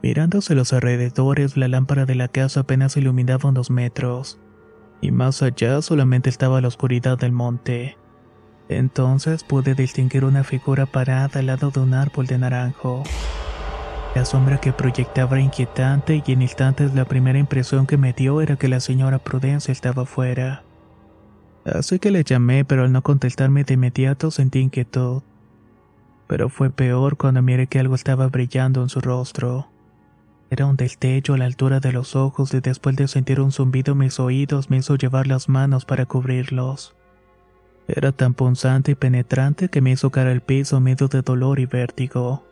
Mirándose 0.01 0.55
los 0.55 0.73
alrededores, 0.73 1.57
la 1.57 1.67
lámpara 1.67 2.05
de 2.05 2.15
la 2.15 2.27
casa 2.27 2.61
apenas 2.61 2.97
iluminaba 2.97 3.49
unos 3.49 3.71
metros, 3.71 4.39
y 5.01 5.11
más 5.11 5.41
allá 5.41 5.81
solamente 5.81 6.29
estaba 6.29 6.61
la 6.61 6.67
oscuridad 6.67 7.17
del 7.17 7.31
monte. 7.31 7.97
Entonces 8.69 9.43
pude 9.43 9.75
distinguir 9.75 10.25
una 10.25 10.43
figura 10.43 10.85
parada 10.85 11.39
al 11.39 11.47
lado 11.47 11.71
de 11.71 11.79
un 11.79 11.93
árbol 11.93 12.25
de 12.27 12.37
naranjo. 12.37 13.03
La 14.15 14.25
sombra 14.25 14.59
que 14.59 14.73
proyectaba 14.73 15.37
era 15.37 15.45
inquietante 15.45 16.23
y 16.25 16.31
en 16.31 16.41
instantes 16.41 16.95
la 16.95 17.05
primera 17.05 17.37
impresión 17.37 17.85
que 17.85 17.97
me 17.97 18.13
dio 18.13 18.41
era 18.41 18.55
que 18.55 18.67
la 18.67 18.79
señora 18.79 19.19
Prudencia 19.19 19.71
estaba 19.71 20.03
afuera. 20.03 20.63
Así 21.65 21.97
que 21.97 22.11
le 22.11 22.23
llamé, 22.23 22.63
pero 22.63 22.83
al 22.83 22.91
no 22.91 23.01
contestarme 23.01 23.63
de 23.63 23.73
inmediato 23.73 24.29
sentí 24.29 24.59
inquietud. 24.59 25.23
Pero 26.27 26.49
fue 26.49 26.69
peor 26.69 27.17
cuando 27.17 27.41
miré 27.41 27.67
que 27.67 27.79
algo 27.79 27.95
estaba 27.95 28.27
brillando 28.27 28.83
en 28.83 28.89
su 28.89 29.01
rostro. 29.01 29.67
Era 30.51 30.67
un 30.67 30.75
destello 30.75 31.33
a 31.33 31.37
la 31.39 31.45
altura 31.45 31.79
de 31.79 31.91
los 31.91 32.15
ojos 32.15 32.53
y 32.53 32.59
después 32.59 32.95
de 32.95 33.07
sentir 33.07 33.41
un 33.41 33.51
zumbido 33.51 33.93
en 33.93 33.99
mis 33.99 34.19
oídos 34.19 34.69
me 34.69 34.77
hizo 34.77 34.95
llevar 34.95 35.25
las 35.25 35.49
manos 35.49 35.85
para 35.85 36.05
cubrirlos. 36.05 36.95
Era 37.87 38.11
tan 38.11 38.35
punzante 38.35 38.91
y 38.91 38.95
penetrante 38.95 39.69
que 39.69 39.81
me 39.81 39.91
hizo 39.91 40.11
caer 40.11 40.27
al 40.27 40.41
piso 40.41 40.79
medio 40.79 41.07
de 41.07 41.23
dolor 41.23 41.59
y 41.59 41.65
vértigo. 41.65 42.43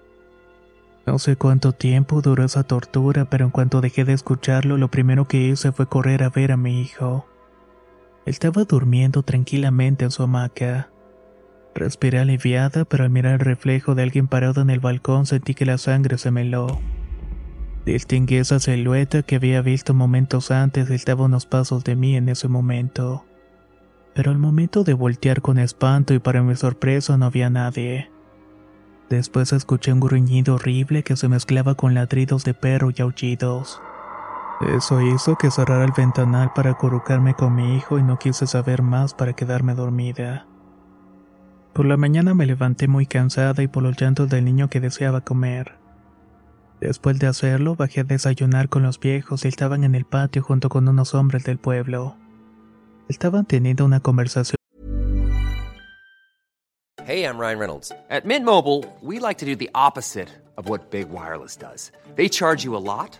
No 1.05 1.19
sé 1.19 1.35
cuánto 1.35 1.71
tiempo 1.73 2.21
duró 2.21 2.45
esa 2.45 2.63
tortura, 2.63 3.25
pero 3.25 3.45
en 3.45 3.51
cuanto 3.51 3.81
dejé 3.81 4.05
de 4.05 4.13
escucharlo, 4.13 4.77
lo 4.77 4.89
primero 4.89 5.27
que 5.27 5.37
hice 5.37 5.71
fue 5.71 5.87
correr 5.87 6.23
a 6.23 6.29
ver 6.29 6.51
a 6.51 6.57
mi 6.57 6.81
hijo. 6.81 7.27
Estaba 8.25 8.63
durmiendo 8.63 9.23
tranquilamente 9.23 10.05
en 10.05 10.11
su 10.11 10.23
hamaca. 10.23 10.89
Respiré 11.75 12.19
aliviada, 12.19 12.85
pero 12.85 13.03
al 13.03 13.09
mirar 13.09 13.33
el 13.33 13.39
reflejo 13.39 13.95
de 13.95 14.03
alguien 14.03 14.27
parado 14.27 14.61
en 14.61 14.69
el 14.69 14.79
balcón 14.79 15.25
sentí 15.25 15.53
que 15.55 15.65
la 15.65 15.77
sangre 15.77 16.17
se 16.17 16.31
me. 16.31 16.49
Distinguí 17.85 18.37
esa 18.37 18.59
silueta 18.59 19.23
que 19.23 19.35
había 19.35 19.61
visto 19.61 19.93
momentos 19.93 20.51
antes 20.51 20.89
y 20.89 20.93
estaba 20.93 21.25
unos 21.25 21.45
pasos 21.45 21.83
de 21.83 21.97
mí 21.97 22.15
en 22.15 22.29
ese 22.29 22.47
momento. 22.47 23.25
Pero 24.13 24.31
al 24.31 24.37
momento 24.37 24.85
de 24.85 24.93
voltear 24.93 25.41
con 25.41 25.57
espanto 25.57 26.13
y 26.13 26.19
para 26.19 26.43
mi 26.43 26.55
sorpresa 26.55 27.17
no 27.17 27.25
había 27.25 27.49
nadie. 27.49 28.09
Después 29.09 29.51
escuché 29.51 29.91
un 29.91 29.99
gruñido 29.99 30.55
horrible 30.55 31.03
que 31.03 31.17
se 31.17 31.27
mezclaba 31.27 31.75
con 31.75 31.93
ladridos 31.93 32.45
de 32.45 32.53
perro 32.53 32.91
y 32.95 33.01
aullidos. 33.01 33.81
Eso 34.69 35.01
hizo 35.01 35.35
que 35.35 35.51
cerrara 35.51 35.83
el 35.83 35.91
ventanal 35.91 36.53
para 36.53 36.71
acurrucarme 36.71 37.33
con 37.33 37.55
mi 37.55 37.75
hijo 37.75 37.99
y 37.99 38.03
no 38.03 38.17
quise 38.17 38.47
saber 38.47 38.81
más 38.81 39.13
para 39.13 39.33
quedarme 39.33 39.75
dormida. 39.75 40.47
Por 41.73 41.85
la 41.85 41.97
mañana 41.97 42.33
me 42.33 42.45
levanté 42.45 42.87
muy 42.87 43.05
cansada 43.05 43.63
y 43.63 43.67
por 43.67 43.83
los 43.83 43.99
llantos 43.99 44.29
del 44.29 44.45
niño 44.45 44.69
que 44.69 44.79
deseaba 44.79 45.21
comer. 45.21 45.77
Después 46.79 47.17
de 47.19 47.27
hacerlo, 47.27 47.75
bajé 47.75 48.01
a 48.01 48.03
desayunar 48.03 48.69
con 48.69 48.83
los 48.83 48.99
viejos 48.99 49.45
y 49.45 49.47
estaban 49.47 49.83
en 49.83 49.95
el 49.95 50.05
patio 50.05 50.43
junto 50.43 50.69
con 50.69 50.87
unos 50.87 51.15
hombres 51.15 51.43
del 51.43 51.57
pueblo. 51.57 52.15
Estaban 53.07 53.45
teniendo 53.45 53.85
una 53.85 53.99
conversación 53.99 54.57
Hey, 57.05 57.25
I'm 57.25 57.37
Ryan 57.37 57.59
Reynolds. 57.59 57.91
At 58.09 58.23
Mint 58.23 58.45
Mobile, 58.45 58.85
we 59.01 59.19
like 59.19 59.39
to 59.39 59.45
do 59.45 59.57
the 59.57 59.69
opposite 59.75 60.29
of 60.57 60.69
what 60.69 60.89
Big 60.89 61.09
Wireless 61.09 61.57
does. 61.57 61.91
They 62.15 62.29
charge 62.29 62.63
you 62.63 62.77
a 62.77 62.79
lot, 62.79 63.19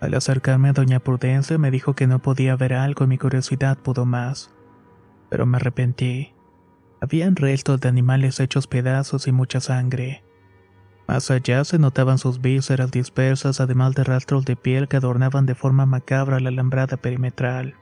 Al 0.00 0.14
acercarme 0.14 0.68
a 0.68 0.72
Doña 0.72 1.00
Prudencia 1.00 1.58
me 1.58 1.70
dijo 1.70 1.94
que 1.94 2.06
no 2.06 2.20
podía 2.20 2.56
ver 2.56 2.74
algo 2.74 3.04
y 3.04 3.08
mi 3.08 3.18
curiosidad 3.18 3.78
pudo 3.78 4.04
más. 4.04 4.50
Pero 5.30 5.46
me 5.46 5.56
arrepentí. 5.56 6.34
Habían 7.00 7.36
restos 7.36 7.80
de 7.80 7.88
animales 7.88 8.40
hechos 8.40 8.66
pedazos 8.66 9.26
y 9.26 9.32
mucha 9.32 9.60
sangre. 9.60 10.22
Más 11.08 11.30
allá 11.30 11.64
se 11.64 11.78
notaban 11.78 12.18
sus 12.18 12.40
vísceras 12.40 12.90
dispersas, 12.90 13.60
además 13.60 13.94
de 13.94 14.04
rastros 14.04 14.44
de 14.44 14.56
piel 14.56 14.88
que 14.88 14.96
adornaban 14.96 15.46
de 15.46 15.54
forma 15.54 15.86
macabra 15.86 16.40
la 16.40 16.48
alambrada 16.48 16.96
perimetral. 16.96 17.74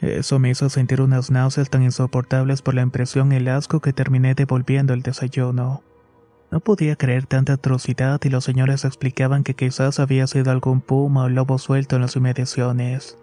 Eso 0.00 0.38
me 0.38 0.50
hizo 0.50 0.68
sentir 0.68 1.00
unas 1.00 1.30
náuseas 1.30 1.70
tan 1.70 1.82
insoportables 1.82 2.62
por 2.62 2.74
la 2.74 2.82
impresión 2.82 3.32
y 3.32 3.36
el 3.36 3.48
asco 3.48 3.80
que 3.80 3.92
terminé 3.92 4.34
devolviendo 4.34 4.94
el 4.94 5.02
desayuno. 5.02 5.82
No 6.52 6.60
podía 6.60 6.96
creer 6.96 7.24
tanta 7.24 7.54
atrocidad 7.54 8.20
y 8.24 8.28
los 8.28 8.44
señores 8.44 8.84
explicaban 8.84 9.42
que 9.42 9.54
quizás 9.54 9.98
había 9.98 10.26
sido 10.26 10.50
algún 10.50 10.82
puma 10.82 11.24
o 11.24 11.28
lobo 11.30 11.56
suelto 11.56 11.96
en 11.96 12.02
las 12.02 12.14
inmediaciones. 12.14 13.16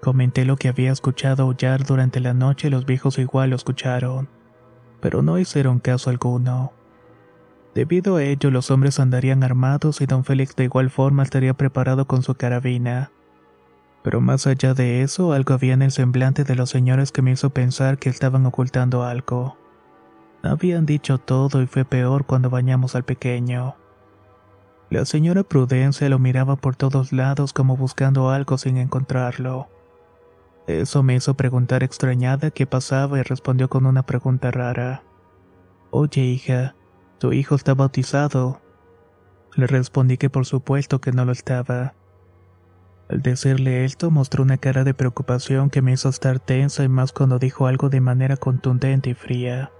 Comenté 0.00 0.44
lo 0.44 0.56
que 0.56 0.68
había 0.68 0.92
escuchado 0.92 1.42
aullar 1.42 1.84
durante 1.84 2.20
la 2.20 2.32
noche 2.32 2.68
y 2.68 2.70
los 2.70 2.86
viejos 2.86 3.18
igual 3.18 3.50
lo 3.50 3.56
escucharon, 3.56 4.28
pero 5.00 5.22
no 5.22 5.40
hicieron 5.40 5.80
caso 5.80 6.08
alguno. 6.08 6.72
Debido 7.74 8.14
a 8.14 8.22
ello, 8.22 8.52
los 8.52 8.70
hombres 8.70 9.00
andarían 9.00 9.42
armados 9.42 10.00
y 10.00 10.06
don 10.06 10.22
Félix 10.22 10.54
de 10.54 10.64
igual 10.64 10.88
forma 10.88 11.24
estaría 11.24 11.54
preparado 11.54 12.06
con 12.06 12.22
su 12.22 12.36
carabina. 12.36 13.10
Pero 14.04 14.20
más 14.20 14.46
allá 14.46 14.72
de 14.72 15.02
eso, 15.02 15.32
algo 15.32 15.54
había 15.54 15.74
en 15.74 15.82
el 15.82 15.90
semblante 15.90 16.44
de 16.44 16.54
los 16.54 16.70
señores 16.70 17.10
que 17.10 17.22
me 17.22 17.32
hizo 17.32 17.50
pensar 17.50 17.98
que 17.98 18.08
estaban 18.08 18.46
ocultando 18.46 19.02
algo. 19.02 19.56
Habían 20.42 20.86
dicho 20.86 21.18
todo 21.18 21.60
y 21.62 21.66
fue 21.66 21.84
peor 21.84 22.24
cuando 22.24 22.48
bañamos 22.48 22.94
al 22.94 23.04
pequeño. 23.04 23.76
La 24.88 25.04
señora 25.04 25.42
Prudencia 25.42 26.08
lo 26.08 26.18
miraba 26.18 26.56
por 26.56 26.76
todos 26.76 27.12
lados 27.12 27.52
como 27.52 27.76
buscando 27.76 28.30
algo 28.30 28.56
sin 28.56 28.76
encontrarlo. 28.78 29.68
Eso 30.66 31.02
me 31.02 31.14
hizo 31.14 31.34
preguntar 31.34 31.82
extrañada 31.82 32.50
qué 32.50 32.66
pasaba 32.66 33.18
y 33.18 33.22
respondió 33.22 33.68
con 33.68 33.86
una 33.86 34.04
pregunta 34.04 34.50
rara. 34.50 35.02
Oye 35.90 36.22
hija, 36.22 36.74
¿tu 37.18 37.32
hijo 37.32 37.54
está 37.54 37.74
bautizado? 37.74 38.60
Le 39.56 39.66
respondí 39.66 40.16
que 40.16 40.30
por 40.30 40.46
supuesto 40.46 41.00
que 41.00 41.12
no 41.12 41.24
lo 41.24 41.32
estaba. 41.32 41.94
Al 43.10 43.20
decirle 43.22 43.84
esto 43.84 44.10
mostró 44.10 44.42
una 44.42 44.56
cara 44.56 44.84
de 44.84 44.94
preocupación 44.94 45.68
que 45.68 45.82
me 45.82 45.92
hizo 45.92 46.08
estar 46.08 46.38
tensa 46.38 46.82
y 46.84 46.88
más 46.88 47.12
cuando 47.12 47.38
dijo 47.38 47.66
algo 47.66 47.90
de 47.90 48.00
manera 48.00 48.36
contundente 48.36 49.10
y 49.10 49.14
fría. 49.14 49.70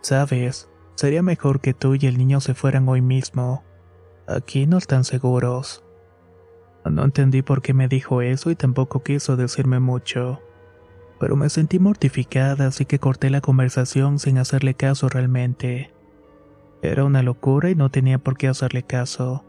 Sabes, 0.00 0.68
sería 0.94 1.22
mejor 1.22 1.60
que 1.60 1.74
tú 1.74 1.94
y 1.94 2.06
el 2.06 2.18
niño 2.18 2.40
se 2.40 2.54
fueran 2.54 2.88
hoy 2.88 3.00
mismo. 3.00 3.64
Aquí 4.26 4.66
no 4.66 4.78
están 4.78 5.04
seguros. 5.04 5.84
No 6.84 7.04
entendí 7.04 7.42
por 7.42 7.62
qué 7.62 7.74
me 7.74 7.88
dijo 7.88 8.22
eso 8.22 8.50
y 8.50 8.56
tampoco 8.56 9.02
quiso 9.02 9.36
decirme 9.36 9.80
mucho. 9.80 10.40
Pero 11.20 11.36
me 11.36 11.50
sentí 11.50 11.78
mortificada, 11.78 12.68
así 12.68 12.84
que 12.84 12.98
corté 12.98 13.28
la 13.30 13.40
conversación 13.40 14.18
sin 14.18 14.38
hacerle 14.38 14.74
caso 14.74 15.08
realmente. 15.08 15.92
Era 16.80 17.04
una 17.04 17.22
locura 17.22 17.70
y 17.70 17.74
no 17.74 17.90
tenía 17.90 18.18
por 18.18 18.36
qué 18.36 18.48
hacerle 18.48 18.84
caso. 18.84 19.44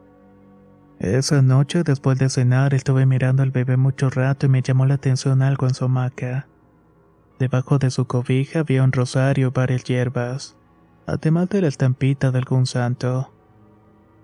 Esa 1.00 1.42
noche, 1.42 1.84
después 1.84 2.20
de 2.20 2.30
cenar, 2.30 2.74
estuve 2.74 3.06
mirando 3.06 3.42
al 3.44 3.52
bebé 3.52 3.78
mucho 3.78 4.10
rato 4.10 4.48
y 4.48 4.50
me 4.50 4.62
llamó 4.62 4.86
la 4.86 4.96
atención 4.96 5.42
algo 5.42 5.66
en 5.66 5.74
su 5.74 5.86
hamaca. 5.86 6.49
Debajo 7.40 7.80
de 7.80 7.90
su 7.90 8.06
cobija 8.06 8.60
había 8.60 8.84
un 8.84 8.92
rosario 8.92 9.48
y 9.48 9.52
varias 9.52 9.86
hierbas, 9.86 10.58
además 11.08 11.48
de 11.48 11.62
la 11.62 11.70
estampita 11.70 12.32
de 12.32 12.38
algún 12.38 12.66
santo. 12.66 13.32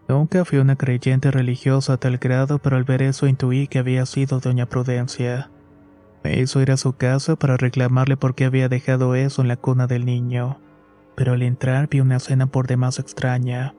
Nunca 0.10 0.44
fui 0.44 0.60
una 0.60 0.76
creyente 0.76 1.32
religiosa 1.32 1.94
a 1.94 1.98
tal 1.98 2.18
grado, 2.18 2.60
pero 2.60 2.76
al 2.76 2.84
ver 2.84 3.02
eso 3.02 3.26
intuí 3.26 3.68
que 3.68 3.80
había 3.80 4.06
sido 4.06 4.42
doña 4.42 4.66
Prudencia. 4.68 5.50
Me 6.24 6.40
hizo 6.42 6.62
ir 6.62 6.72
a 6.72 6.78
su 6.78 6.94
casa 6.94 7.38
para 7.38 7.56
reclamarle 7.56 8.18
por 8.18 8.36
qué 8.36 8.46
había 8.46 8.68
dejado 8.68 9.16
eso 9.16 9.42
en 9.42 9.48
la 9.48 9.56
cuna 9.56 9.88
del 9.88 10.06
niño. 10.06 10.60
Pero 11.16 11.34
al 11.34 11.42
entrar 11.42 11.88
vi 11.88 12.02
una 12.02 12.18
escena 12.18 12.48
por 12.48 12.68
demás 12.68 13.00
extraña. 13.00 13.74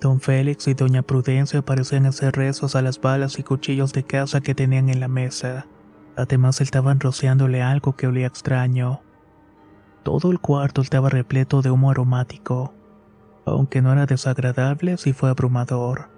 Don 0.00 0.20
Félix 0.20 0.66
y 0.66 0.74
doña 0.74 1.02
Prudencia 1.02 1.62
parecían 1.62 2.06
hacer 2.06 2.34
rezos 2.34 2.74
a 2.74 2.82
las 2.82 3.00
balas 3.00 3.38
y 3.38 3.44
cuchillos 3.44 3.92
de 3.92 4.02
caza 4.02 4.40
que 4.40 4.54
tenían 4.54 4.88
en 4.88 4.98
la 4.98 5.08
mesa. 5.08 5.66
Además 6.20 6.60
estaban 6.60 7.00
rociándole 7.00 7.62
algo 7.62 7.96
que 7.96 8.06
olía 8.06 8.26
extraño. 8.26 9.00
Todo 10.02 10.30
el 10.30 10.38
cuarto 10.38 10.82
estaba 10.82 11.08
repleto 11.08 11.62
de 11.62 11.70
humo 11.70 11.90
aromático. 11.90 12.74
Aunque 13.46 13.80
no 13.80 13.90
era 13.90 14.04
desagradable, 14.04 14.98
sí 14.98 15.14
fue 15.14 15.30
abrumador. 15.30 16.10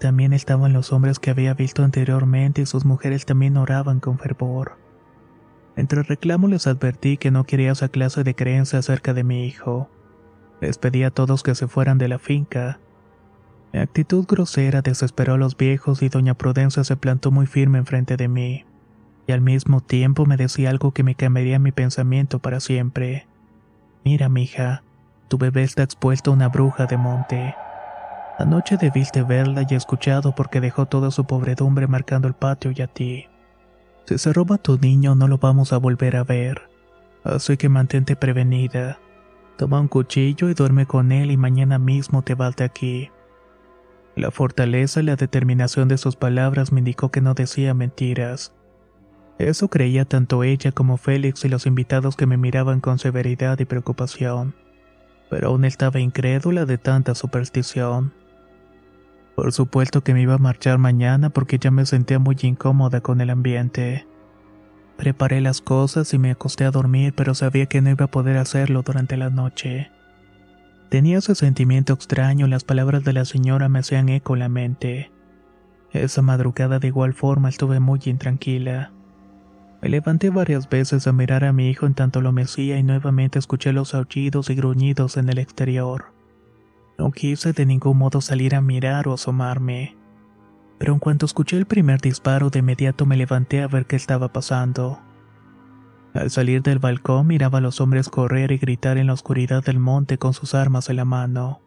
También 0.00 0.34
estaban 0.34 0.74
los 0.74 0.92
hombres 0.92 1.18
que 1.18 1.30
había 1.30 1.54
visto 1.54 1.82
anteriormente 1.82 2.60
y 2.60 2.66
sus 2.66 2.84
mujeres 2.84 3.24
también 3.24 3.56
oraban 3.56 4.00
con 4.00 4.18
fervor. 4.18 4.76
Entre 5.76 6.02
reclamos 6.02 6.50
les 6.50 6.66
advertí 6.66 7.16
que 7.16 7.30
no 7.30 7.44
quería 7.44 7.72
esa 7.72 7.88
clase 7.88 8.22
de 8.22 8.34
creencia 8.34 8.80
acerca 8.80 9.14
de 9.14 9.24
mi 9.24 9.46
hijo. 9.46 9.88
Les 10.60 10.76
pedí 10.76 11.04
a 11.04 11.10
todos 11.10 11.42
que 11.42 11.54
se 11.54 11.68
fueran 11.68 11.96
de 11.96 12.08
la 12.08 12.18
finca. 12.18 12.80
Mi 13.72 13.80
actitud 13.80 14.26
grosera 14.26 14.82
desesperó 14.82 15.34
a 15.34 15.38
los 15.38 15.56
viejos 15.56 16.02
y 16.02 16.10
doña 16.10 16.34
Prudencia 16.34 16.84
se 16.84 16.96
plantó 16.96 17.30
muy 17.30 17.46
firme 17.46 17.78
enfrente 17.78 18.18
de 18.18 18.28
mí, 18.28 18.66
y 19.26 19.32
al 19.32 19.40
mismo 19.40 19.80
tiempo 19.80 20.26
me 20.26 20.36
decía 20.36 20.70
algo 20.70 20.92
que 20.92 21.02
me 21.02 21.14
cambiaría 21.14 21.58
mi 21.58 21.72
pensamiento 21.72 22.38
para 22.38 22.60
siempre. 22.60 23.26
Mira, 24.04 24.28
mija, 24.28 24.82
tu 25.28 25.38
bebé 25.38 25.64
está 25.64 25.82
expuesto 25.82 26.30
a 26.30 26.34
una 26.34 26.48
bruja 26.48 26.86
de 26.86 26.96
monte. 26.96 27.54
Anoche 28.38 28.76
debiste 28.76 29.22
verla 29.22 29.66
y 29.68 29.74
escuchado 29.74 30.34
porque 30.34 30.60
dejó 30.60 30.86
toda 30.86 31.10
su 31.10 31.24
pobredumbre 31.24 31.86
marcando 31.86 32.28
el 32.28 32.34
patio 32.34 32.72
y 32.76 32.82
a 32.82 32.86
ti. 32.86 33.26
Si 34.04 34.18
se 34.18 34.32
roba 34.32 34.58
tu 34.58 34.78
niño 34.78 35.14
no 35.14 35.26
lo 35.26 35.38
vamos 35.38 35.72
a 35.72 35.78
volver 35.78 36.16
a 36.16 36.22
ver. 36.22 36.68
Así 37.24 37.56
que 37.56 37.68
mantente 37.68 38.14
prevenida. 38.14 39.00
Toma 39.56 39.80
un 39.80 39.88
cuchillo 39.88 40.48
y 40.48 40.54
duerme 40.54 40.86
con 40.86 41.10
él 41.10 41.30
y 41.30 41.36
mañana 41.36 41.78
mismo 41.78 42.22
te 42.22 42.34
vas 42.34 42.54
de 42.56 42.64
aquí. 42.64 43.10
La 44.14 44.30
fortaleza 44.30 45.00
y 45.00 45.04
la 45.04 45.16
determinación 45.16 45.88
de 45.88 45.98
sus 45.98 46.14
palabras 46.16 46.72
me 46.72 46.80
indicó 46.80 47.10
que 47.10 47.20
no 47.20 47.34
decía 47.34 47.74
mentiras. 47.74 48.55
Eso 49.38 49.68
creía 49.68 50.06
tanto 50.06 50.44
ella 50.44 50.72
como 50.72 50.96
Félix 50.96 51.44
y 51.44 51.48
los 51.48 51.66
invitados 51.66 52.16
que 52.16 52.26
me 52.26 52.38
miraban 52.38 52.80
con 52.80 52.98
severidad 52.98 53.58
y 53.58 53.66
preocupación. 53.66 54.54
Pero 55.28 55.48
aún 55.48 55.64
estaba 55.64 56.00
incrédula 56.00 56.64
de 56.64 56.78
tanta 56.78 57.14
superstición. 57.14 58.14
Por 59.34 59.52
supuesto 59.52 60.02
que 60.02 60.14
me 60.14 60.22
iba 60.22 60.34
a 60.34 60.38
marchar 60.38 60.78
mañana 60.78 61.28
porque 61.30 61.58
ya 61.58 61.70
me 61.70 61.84
sentía 61.84 62.18
muy 62.18 62.36
incómoda 62.40 63.02
con 63.02 63.20
el 63.20 63.28
ambiente. 63.28 64.06
Preparé 64.96 65.42
las 65.42 65.60
cosas 65.60 66.14
y 66.14 66.18
me 66.18 66.30
acosté 66.30 66.64
a 66.64 66.70
dormir, 66.70 67.12
pero 67.14 67.34
sabía 67.34 67.66
que 67.66 67.82
no 67.82 67.90
iba 67.90 68.06
a 68.06 68.10
poder 68.10 68.38
hacerlo 68.38 68.82
durante 68.82 69.18
la 69.18 69.28
noche. 69.28 69.90
Tenía 70.88 71.18
ese 71.18 71.34
sentimiento 71.34 71.92
extraño 71.92 72.46
las 72.46 72.64
palabras 72.64 73.04
de 73.04 73.12
la 73.12 73.26
señora 73.26 73.68
me 73.68 73.80
hacían 73.80 74.08
eco 74.08 74.34
en 74.34 74.40
la 74.40 74.48
mente. 74.48 75.10
Esa 75.92 76.22
madrugada 76.22 76.78
de 76.78 76.88
igual 76.88 77.12
forma 77.12 77.50
estuve 77.50 77.80
muy 77.80 78.00
intranquila. 78.06 78.95
Me 79.82 79.88
levanté 79.90 80.30
varias 80.30 80.68
veces 80.68 81.06
a 81.06 81.12
mirar 81.12 81.44
a 81.44 81.52
mi 81.52 81.68
hijo 81.68 81.86
en 81.86 81.94
tanto 81.94 82.20
lo 82.20 82.32
mecía 82.32 82.78
y 82.78 82.82
nuevamente 82.82 83.38
escuché 83.38 83.72
los 83.72 83.94
aullidos 83.94 84.48
y 84.50 84.54
gruñidos 84.54 85.16
en 85.16 85.28
el 85.28 85.38
exterior. 85.38 86.12
No 86.98 87.12
quise 87.12 87.52
de 87.52 87.66
ningún 87.66 87.98
modo 87.98 88.20
salir 88.20 88.54
a 88.54 88.62
mirar 88.62 89.06
o 89.06 89.12
asomarme. 89.12 89.96
Pero 90.78 90.94
en 90.94 90.98
cuanto 90.98 91.26
escuché 91.26 91.58
el 91.58 91.66
primer 91.66 92.00
disparo, 92.00 92.48
de 92.50 92.60
inmediato 92.60 93.04
me 93.04 93.16
levanté 93.16 93.62
a 93.62 93.68
ver 93.68 93.86
qué 93.86 93.96
estaba 93.96 94.32
pasando. 94.32 94.98
Al 96.14 96.30
salir 96.30 96.62
del 96.62 96.78
balcón 96.78 97.26
miraba 97.26 97.58
a 97.58 97.60
los 97.60 97.80
hombres 97.80 98.08
correr 98.08 98.50
y 98.52 98.58
gritar 98.58 98.96
en 98.96 99.08
la 99.08 99.12
oscuridad 99.12 99.62
del 99.62 99.78
monte 99.78 100.16
con 100.16 100.32
sus 100.32 100.54
armas 100.54 100.88
en 100.88 100.96
la 100.96 101.04
mano. 101.04 101.60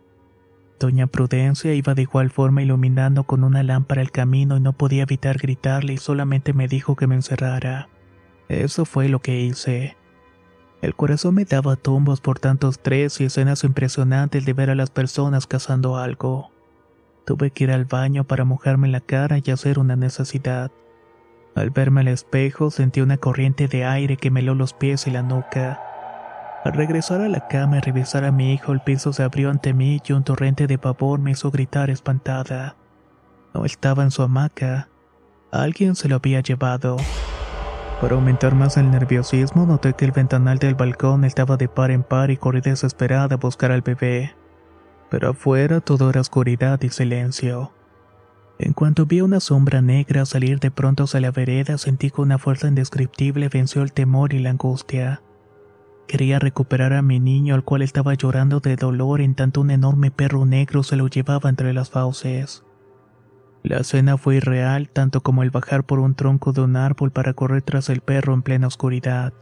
Doña 0.79 1.07
Prudencia 1.07 1.73
iba 1.73 1.93
de 1.93 2.03
igual 2.03 2.31
forma 2.31 2.63
iluminando 2.63 3.25
con 3.25 3.43
una 3.43 3.61
lámpara 3.61 4.01
el 4.01 4.11
camino 4.11 4.57
y 4.57 4.61
no 4.61 4.73
podía 4.73 5.03
evitar 5.03 5.37
gritarle 5.37 5.93
y 5.93 5.97
solamente 5.97 6.53
me 6.53 6.67
dijo 6.67 6.95
que 6.95 7.05
me 7.05 7.15
encerrara. 7.15 7.89
Eso 8.49 8.83
fue 8.83 9.07
lo 9.07 9.19
que 9.19 9.39
hice. 9.39 9.95
El 10.81 10.95
corazón 10.95 11.35
me 11.35 11.45
daba 11.45 11.75
tumbos 11.75 12.19
por 12.19 12.39
tantos 12.39 12.75
estrés 12.75 13.21
y 13.21 13.25
escenas 13.25 13.63
impresionantes 13.63 14.45
de 14.45 14.53
ver 14.53 14.69
a 14.69 14.75
las 14.75 14.89
personas 14.89 15.45
cazando 15.45 15.97
algo. 15.97 16.51
Tuve 17.25 17.51
que 17.51 17.65
ir 17.65 17.71
al 17.71 17.85
baño 17.85 18.23
para 18.23 18.45
mojarme 18.45 18.87
la 18.87 19.01
cara 19.01 19.37
y 19.43 19.51
hacer 19.51 19.77
una 19.77 19.95
necesidad. 19.95 20.71
Al 21.55 21.69
verme 21.69 22.01
al 22.01 22.07
espejo 22.07 22.71
sentí 22.71 23.01
una 23.01 23.17
corriente 23.17 23.67
de 23.67 23.85
aire 23.85 24.17
que 24.17 24.31
me 24.31 24.39
heló 24.39 24.55
los 24.55 24.73
pies 24.73 25.05
y 25.05 25.11
la 25.11 25.21
nuca. 25.21 25.79
Al 26.63 26.73
regresar 26.73 27.21
a 27.21 27.29
la 27.29 27.47
cama 27.47 27.77
y 27.77 27.81
revisar 27.81 28.23
a 28.25 28.31
mi 28.31 28.53
hijo, 28.53 28.71
el 28.71 28.81
piso 28.81 29.13
se 29.13 29.23
abrió 29.23 29.49
ante 29.49 29.73
mí 29.73 30.01
y 30.03 30.13
un 30.13 30.23
torrente 30.23 30.65
de 30.65 30.77
pavor 30.77 31.19
me 31.19 31.31
hizo 31.31 31.51
gritar 31.51 31.89
espantada. 31.89 32.75
No 33.53 33.65
estaba 33.65 34.03
en 34.03 34.11
su 34.11 34.23
hamaca. 34.23 34.89
Alguien 35.51 35.95
se 35.95 36.09
lo 36.09 36.15
había 36.15 36.41
llevado. 36.41 36.97
Para 38.01 38.15
aumentar 38.15 38.55
más 38.55 38.77
el 38.77 38.89
nerviosismo, 38.91 39.65
noté 39.65 39.93
que 39.93 40.05
el 40.05 40.13
ventanal 40.13 40.57
del 40.57 40.75
balcón 40.75 41.25
estaba 41.25 41.57
de 41.57 41.67
par 41.67 41.91
en 41.91 42.03
par 42.03 42.31
y 42.31 42.37
corrí 42.37 42.61
desesperada 42.61 43.35
a 43.35 43.37
buscar 43.37 43.73
al 43.73 43.81
bebé. 43.81 44.35
Pero 45.09 45.31
afuera 45.31 45.81
todo 45.81 46.09
era 46.09 46.21
oscuridad 46.21 46.81
y 46.81 46.89
silencio. 46.89 47.73
En 48.57 48.71
cuanto 48.71 49.05
vi 49.05 49.19
una 49.19 49.41
sombra 49.41 49.81
negra 49.81 50.25
salir 50.25 50.59
de 50.59 50.71
pronto 50.71 51.03
hacia 51.03 51.19
la 51.19 51.31
vereda, 51.31 51.77
sentí 51.77 52.09
que 52.09 52.21
una 52.21 52.37
fuerza 52.37 52.69
indescriptible 52.69 53.49
venció 53.49 53.81
el 53.81 53.91
temor 53.91 54.33
y 54.33 54.39
la 54.39 54.51
angustia. 54.51 55.21
Quería 56.07 56.39
recuperar 56.39 56.93
a 56.93 57.01
mi 57.01 57.19
niño, 57.19 57.53
al 57.53 57.65
cual 57.65 57.81
estaba 57.81 58.13
llorando 58.13 58.61
de 58.61 58.77
dolor 58.77 59.19
en 59.19 59.35
tanto 59.35 59.59
un 59.59 59.71
enorme 59.71 60.09
perro 60.09 60.45
negro 60.45 60.83
se 60.83 60.95
lo 60.95 61.07
llevaba 61.07 61.49
entre 61.49 61.73
las 61.73 61.89
fauces. 61.89 62.63
La 63.63 63.77
escena 63.77 64.17
fue 64.17 64.37
irreal 64.37 64.89
tanto 64.89 65.21
como 65.21 65.43
el 65.43 65.51
bajar 65.51 65.83
por 65.83 65.99
un 65.99 66.15
tronco 66.15 66.53
de 66.53 66.61
un 66.61 66.77
árbol 66.77 67.11
para 67.11 67.33
correr 67.33 67.61
tras 67.61 67.89
el 67.89 68.01
perro 68.01 68.33
en 68.33 68.41
plena 68.41 68.67
oscuridad. 68.67 69.33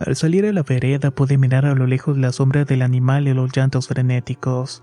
Al 0.00 0.16
salir 0.16 0.44
a 0.46 0.52
la 0.52 0.64
vereda 0.64 1.12
pude 1.12 1.38
mirar 1.38 1.64
a 1.64 1.74
lo 1.74 1.86
lejos 1.86 2.18
la 2.18 2.32
sombra 2.32 2.64
del 2.64 2.82
animal 2.82 3.28
y 3.28 3.34
los 3.34 3.52
llantos 3.56 3.86
frenéticos. 3.86 4.82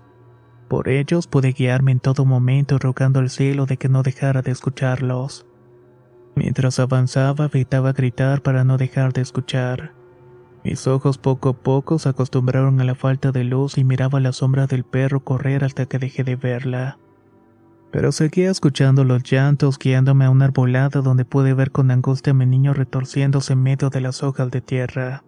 Por 0.68 0.88
ellos 0.88 1.26
pude 1.26 1.52
guiarme 1.52 1.92
en 1.92 2.00
todo 2.00 2.24
momento 2.24 2.78
rogando 2.78 3.20
al 3.20 3.28
cielo 3.28 3.66
de 3.66 3.76
que 3.76 3.90
no 3.90 4.02
dejara 4.02 4.40
de 4.40 4.52
escucharlos. 4.52 5.46
Mientras 6.34 6.78
avanzaba 6.78 7.46
evitaba 7.46 7.92
gritar 7.92 8.40
para 8.40 8.64
no 8.64 8.78
dejar 8.78 9.12
de 9.12 9.20
escuchar. 9.20 9.92
Mis 10.64 10.86
ojos 10.86 11.18
poco 11.18 11.50
a 11.50 11.52
poco 11.52 11.98
se 11.98 12.08
acostumbraron 12.08 12.80
a 12.80 12.84
la 12.84 12.94
falta 12.94 13.32
de 13.32 13.44
luz 13.44 13.76
y 13.76 13.84
miraba 13.84 14.20
la 14.20 14.32
sombra 14.32 14.66
del 14.66 14.84
perro 14.84 15.20
correr 15.20 15.64
hasta 15.64 15.84
que 15.84 15.98
dejé 15.98 16.24
de 16.24 16.36
verla 16.36 16.98
pero 17.90 18.12
seguía 18.12 18.50
escuchando 18.50 19.04
los 19.04 19.22
llantos 19.24 19.78
guiándome 19.78 20.24
a 20.24 20.30
una 20.30 20.46
arbolada 20.46 21.00
donde 21.00 21.24
pude 21.24 21.54
ver 21.54 21.72
con 21.72 21.90
angustia 21.90 22.30
a 22.30 22.34
mi 22.34 22.46
niño 22.46 22.72
retorciéndose 22.72 23.54
en 23.54 23.62
medio 23.62 23.90
de 23.90 24.00
las 24.00 24.22
hojas 24.22 24.50
de 24.50 24.60
tierra. 24.60 25.24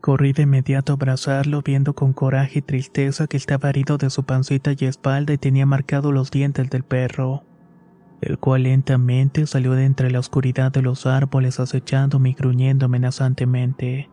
Corrí 0.00 0.32
de 0.32 0.42
inmediato 0.42 0.92
a 0.92 0.96
abrazarlo 0.96 1.62
viendo 1.62 1.94
con 1.94 2.12
coraje 2.12 2.60
y 2.60 2.62
tristeza 2.62 3.26
que 3.26 3.36
estaba 3.36 3.68
herido 3.70 3.98
de 3.98 4.10
su 4.10 4.24
pancita 4.24 4.72
y 4.78 4.86
espalda 4.86 5.32
y 5.32 5.38
tenía 5.38 5.66
marcados 5.66 6.12
los 6.12 6.30
dientes 6.30 6.70
del 6.70 6.84
perro, 6.84 7.44
el 8.22 8.38
cual 8.38 8.62
lentamente 8.62 9.46
salió 9.46 9.72
de 9.72 9.84
entre 9.84 10.10
la 10.10 10.18
oscuridad 10.18 10.72
de 10.72 10.82
los 10.82 11.06
árboles 11.06 11.60
acechándome 11.60 12.30
y 12.30 12.34
gruñendo 12.34 12.86
amenazantemente. 12.86 14.08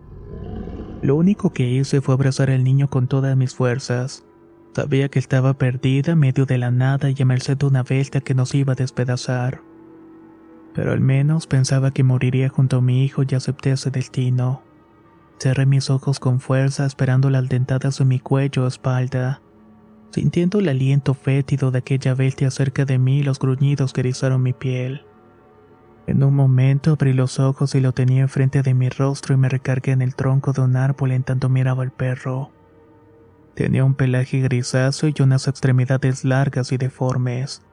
Lo 1.01 1.15
único 1.15 1.53
que 1.53 1.69
hice 1.69 2.01
fue 2.01 2.15
abrazar 2.15 2.49
al 2.49 2.63
niño 2.63 2.89
con 2.89 3.07
todas 3.07 3.37
mis 3.37 3.55
fuerzas. 3.55 4.26
Sabía 4.77 5.09
que 5.09 5.17
estaba 5.17 5.55
perdida 5.55 6.11
en 6.11 6.19
medio 6.19 6.45
de 6.45 6.59
la 6.59 6.69
nada 6.69 7.09
y 7.09 7.19
a 7.19 7.25
merced 7.25 7.57
de 7.57 7.65
una 7.65 7.81
bestia 7.81 8.21
que 8.21 8.35
nos 8.35 8.53
iba 8.53 8.73
a 8.73 8.75
despedazar. 8.75 9.63
Pero 10.75 10.91
al 10.91 11.01
menos 11.01 11.47
pensaba 11.47 11.89
que 11.89 12.03
moriría 12.03 12.49
junto 12.49 12.77
a 12.77 12.81
mi 12.81 13.03
hijo 13.03 13.23
y 13.27 13.33
acepté 13.33 13.71
ese 13.71 13.89
destino. 13.89 14.61
Cerré 15.39 15.65
mis 15.65 15.89
ojos 15.89 16.19
con 16.19 16.39
fuerza 16.39 16.85
esperando 16.85 17.31
las 17.31 17.49
dentadas 17.49 17.97
de 17.97 18.05
mi 18.05 18.19
cuello 18.19 18.65
o 18.65 18.67
espalda, 18.67 19.41
sintiendo 20.11 20.59
el 20.59 20.69
aliento 20.69 21.15
fétido 21.15 21.71
de 21.71 21.79
aquella 21.79 22.13
bestia 22.13 22.51
cerca 22.51 22.85
de 22.85 22.99
mí 22.99 23.21
y 23.21 23.23
los 23.23 23.39
gruñidos 23.39 23.93
que 23.93 24.01
erizaron 24.01 24.43
mi 24.43 24.53
piel. 24.53 25.01
En 26.05 26.23
un 26.23 26.35
momento 26.35 26.91
abrí 26.91 27.13
los 27.13 27.39
ojos 27.39 27.73
y 27.73 27.79
lo 27.79 27.93
tenía 27.93 28.21
enfrente 28.21 28.61
de 28.61 28.75
mi 28.75 28.89
rostro 28.89 29.33
y 29.33 29.37
me 29.37 29.49
recargué 29.49 29.93
en 29.93 30.03
el 30.03 30.13
tronco 30.13 30.53
de 30.53 30.61
un 30.61 30.75
árbol 30.75 31.13
en 31.13 31.23
tanto 31.23 31.49
miraba 31.49 31.81
al 31.81 31.89
perro. 31.89 32.51
Tenía 33.57 33.83
un 33.83 33.95
pelaje 33.95 34.39
grisáceo 34.39 35.09
y 35.09 35.19
unas 35.23 35.47
extremidades 35.47 36.23
largas 36.23 36.71
y 36.71 36.77
deformes, 36.77 37.63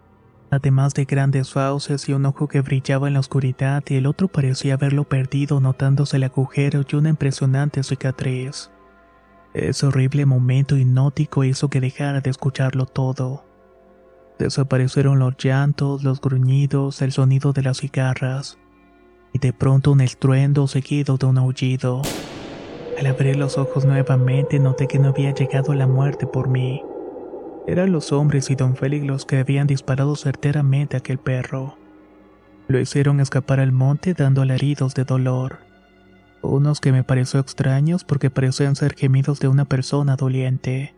además 0.50 0.94
de 0.94 1.04
grandes 1.04 1.52
fauces 1.52 2.08
y 2.08 2.14
un 2.14 2.24
ojo 2.24 2.48
que 2.48 2.62
brillaba 2.62 3.06
en 3.06 3.12
la 3.12 3.20
oscuridad 3.20 3.84
y 3.90 3.96
el 3.96 4.06
otro 4.06 4.28
parecía 4.28 4.74
haberlo 4.74 5.04
perdido 5.04 5.60
notándose 5.60 6.16
el 6.16 6.24
agujero 6.24 6.86
y 6.90 6.96
una 6.96 7.10
impresionante 7.10 7.82
cicatriz. 7.82 8.70
Ese 9.52 9.84
horrible 9.84 10.24
momento 10.24 10.74
hipnótico 10.78 11.44
hizo 11.44 11.68
que 11.68 11.82
dejara 11.82 12.22
de 12.22 12.30
escucharlo 12.30 12.86
todo. 12.86 13.44
Desaparecieron 14.38 15.18
los 15.18 15.36
llantos, 15.36 16.02
los 16.02 16.18
gruñidos, 16.18 17.02
el 17.02 17.12
sonido 17.12 17.52
de 17.52 17.60
las 17.60 17.80
cigarras, 17.80 18.56
y 19.34 19.38
de 19.38 19.52
pronto 19.52 19.92
un 19.92 20.00
estruendo 20.00 20.66
seguido 20.66 21.18
de 21.18 21.26
un 21.26 21.36
aullido. 21.36 22.00
Al 22.98 23.06
abrir 23.06 23.36
los 23.36 23.58
ojos 23.58 23.84
nuevamente 23.84 24.58
noté 24.58 24.86
que 24.86 24.98
no 24.98 25.08
había 25.08 25.34
llegado 25.34 25.74
la 25.74 25.86
muerte 25.86 26.26
por 26.26 26.48
mí. 26.48 26.82
Eran 27.66 27.92
los 27.92 28.12
hombres 28.12 28.50
y 28.50 28.54
don 28.54 28.76
Félix 28.76 29.06
los 29.06 29.24
que 29.24 29.38
habían 29.38 29.66
disparado 29.66 30.16
certeramente 30.16 30.96
a 30.96 30.98
aquel 30.98 31.18
perro. 31.18 31.76
Lo 32.68 32.78
hicieron 32.78 33.20
escapar 33.20 33.60
al 33.60 33.72
monte 33.72 34.14
dando 34.14 34.42
alaridos 34.42 34.94
de 34.94 35.04
dolor. 35.04 35.58
Unos 36.42 36.80
que 36.80 36.92
me 36.92 37.04
pareció 37.04 37.40
extraños 37.40 38.04
porque 38.04 38.30
parecían 38.30 38.76
ser 38.76 38.94
gemidos 38.94 39.40
de 39.40 39.48
una 39.48 39.64
persona 39.64 40.16
doliente. 40.16 40.94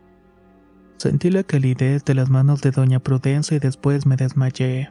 Sentí 0.96 1.30
la 1.30 1.44
calidez 1.44 2.04
de 2.04 2.14
las 2.14 2.30
manos 2.30 2.62
de 2.62 2.72
doña 2.72 2.98
Prudencia 2.98 3.56
y 3.56 3.60
después 3.60 4.06
me 4.06 4.16
desmayé. 4.16 4.90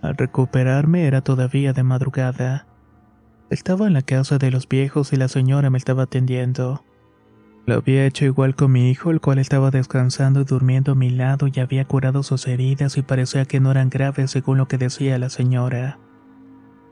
Al 0.00 0.16
recuperarme 0.16 1.06
era 1.06 1.20
todavía 1.20 1.72
de 1.72 1.82
madrugada. 1.82 2.66
Estaba 3.50 3.86
en 3.86 3.94
la 3.94 4.02
casa 4.02 4.36
de 4.36 4.50
los 4.50 4.68
viejos 4.68 5.12
y 5.14 5.16
la 5.16 5.28
señora 5.28 5.70
me 5.70 5.78
estaba 5.78 6.02
atendiendo. 6.02 6.84
Lo 7.64 7.76
había 7.76 8.04
hecho 8.04 8.26
igual 8.26 8.54
con 8.54 8.72
mi 8.72 8.90
hijo, 8.90 9.10
el 9.10 9.20
cual 9.20 9.38
estaba 9.38 9.70
descansando 9.70 10.42
y 10.42 10.44
durmiendo 10.44 10.92
a 10.92 10.94
mi 10.94 11.08
lado 11.10 11.46
y 11.46 11.60
había 11.60 11.86
curado 11.86 12.22
sus 12.22 12.46
heridas 12.46 12.98
y 12.98 13.02
parecía 13.02 13.46
que 13.46 13.60
no 13.60 13.70
eran 13.70 13.88
graves 13.88 14.30
según 14.30 14.58
lo 14.58 14.68
que 14.68 14.76
decía 14.76 15.18
la 15.18 15.30
señora. 15.30 15.98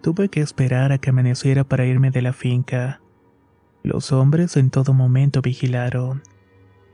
Tuve 0.03 0.29
que 0.31 0.41
esperar 0.41 0.93
a 0.93 0.99
que 0.99 1.11
amaneciera 1.11 1.65
para 1.65 1.85
irme 1.85 2.11
de 2.11 2.23
la 2.23 2.33
finca. 2.33 3.01
Los 3.83 4.13
hombres 4.13 4.57
en 4.57 4.71
todo 4.71 4.95
momento 4.95 5.43
vigilaron. 5.43 6.23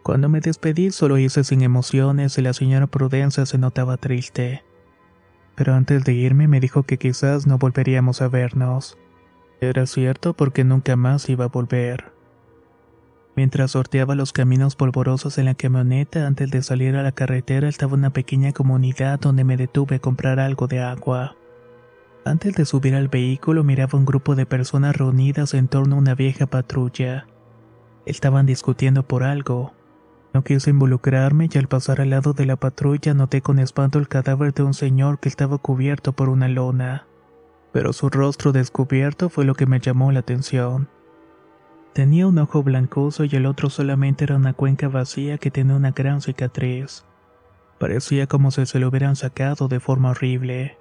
Cuando 0.03 0.29
me 0.29 0.41
despedí 0.41 0.91
solo 0.91 1.19
hice 1.19 1.45
sin 1.45 1.63
emociones 1.63 2.37
y 2.37 2.43
la 2.43 2.53
señora 2.53 2.89
Prudencia 2.89 3.47
se 3.47 3.59
notaba 3.59 3.97
triste. 3.97 4.65
Pero 5.55 5.75
antes 5.75 6.05
de 6.05 6.15
irme 6.15 6.49
me 6.49 6.59
dijo 6.59 6.83
que 6.83 6.99
quizás 6.99 7.47
no 7.47 7.59
volveríamos 7.59 8.23
a 8.23 8.29
vernos. 8.29 8.99
Era 9.63 9.87
cierto 9.87 10.33
porque 10.35 10.65
nunca 10.65 10.97
más 10.97 11.29
iba 11.29 11.45
a 11.45 11.49
volver. 11.49 12.11
Mientras 13.37 13.71
sorteaba 13.71 14.17
los 14.17 14.33
caminos 14.33 14.75
polvorosos 14.75 15.39
en 15.39 15.45
la 15.45 15.55
camioneta 15.55 16.27
antes 16.27 16.51
de 16.51 16.65
salir 16.65 16.97
a 16.97 17.05
la 17.05 17.13
carretera 17.13 17.69
estaba 17.69 17.95
una 17.95 18.11
pequeña 18.11 18.51
comunidad 18.51 19.21
donde 19.21 19.45
me 19.45 19.57
detuve 19.57 19.97
a 19.97 19.99
comprar 20.01 20.41
algo 20.41 20.67
de 20.67 20.81
agua. 20.81 21.37
Antes 22.25 22.57
de 22.57 22.65
subir 22.65 22.97
al 22.97 23.07
vehículo 23.07 23.63
miraba 23.63 23.97
un 23.97 24.05
grupo 24.05 24.35
de 24.35 24.47
personas 24.47 24.97
reunidas 24.97 25.55
en 25.55 25.69
torno 25.69 25.95
a 25.95 26.01
una 26.01 26.17
vieja 26.17 26.47
patrulla. 26.47 27.29
Estaban 28.05 28.47
discutiendo 28.47 29.05
por 29.05 29.23
algo. 29.23 29.75
No 30.35 30.43
quise 30.43 30.71
involucrarme 30.71 31.49
y 31.49 31.57
al 31.57 31.69
pasar 31.69 32.01
al 32.01 32.11
lado 32.11 32.33
de 32.33 32.47
la 32.47 32.57
patrulla 32.57 33.15
noté 33.15 33.43
con 33.43 33.61
espanto 33.61 34.01
el 34.01 34.09
cadáver 34.09 34.55
de 34.55 34.65
un 34.65 34.75
señor 34.75 35.21
que 35.21 35.29
estaba 35.29 35.59
cubierto 35.59 36.15
por 36.15 36.31
una 36.31 36.49
lona. 36.49 37.07
Pero 37.73 37.93
su 37.93 38.09
rostro 38.11 38.53
descubierto 38.53 39.29
fue 39.29 39.45
lo 39.45 39.55
que 39.55 39.67
me 39.67 39.81
llamó 39.81 40.13
la 40.13 40.21
atención. 40.21 40.89
Tenía 41.93 42.27
un 42.27 42.39
ojo 42.39 42.63
blancoso 42.63 43.25
y 43.25 43.31
el 43.33 43.47
otro 43.47 43.69
solamente 43.69 44.25
era 44.25 44.37
una 44.37 44.55
cuenca 44.55 44.89
vacía 44.89 45.39
que 45.39 45.51
tenía 45.51 45.77
una 45.77 45.91
gran 45.91 46.21
cicatriz. 46.21 47.05
Parecía 47.79 48.27
como 48.27 48.51
si 48.51 48.65
se 48.65 48.79
lo 48.79 48.89
hubieran 48.89 49.17
sacado 49.17 49.69
de 49.69 49.81
forma 49.81 50.11
horrible. 50.11 50.79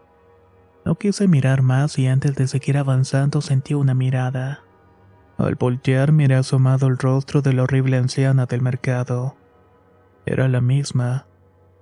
No 0.86 0.96
quise 0.96 1.28
mirar 1.28 1.62
más 1.62 1.98
y 2.00 2.08
antes 2.08 2.36
de 2.36 2.48
seguir 2.48 2.78
avanzando 2.78 3.42
sentí 3.42 3.74
una 3.74 3.94
mirada. 3.94 4.64
Al 5.38 5.56
voltear 5.56 6.12
miré 6.12 6.36
asomado 6.36 6.88
el 6.88 6.98
rostro 6.98 7.42
de 7.42 7.54
la 7.54 7.64
horrible 7.64 7.98
anciana 7.98 8.46
del 8.46 8.62
mercado. 8.62 9.36
Era 10.26 10.48
la 10.48 10.62
misma. 10.62 11.26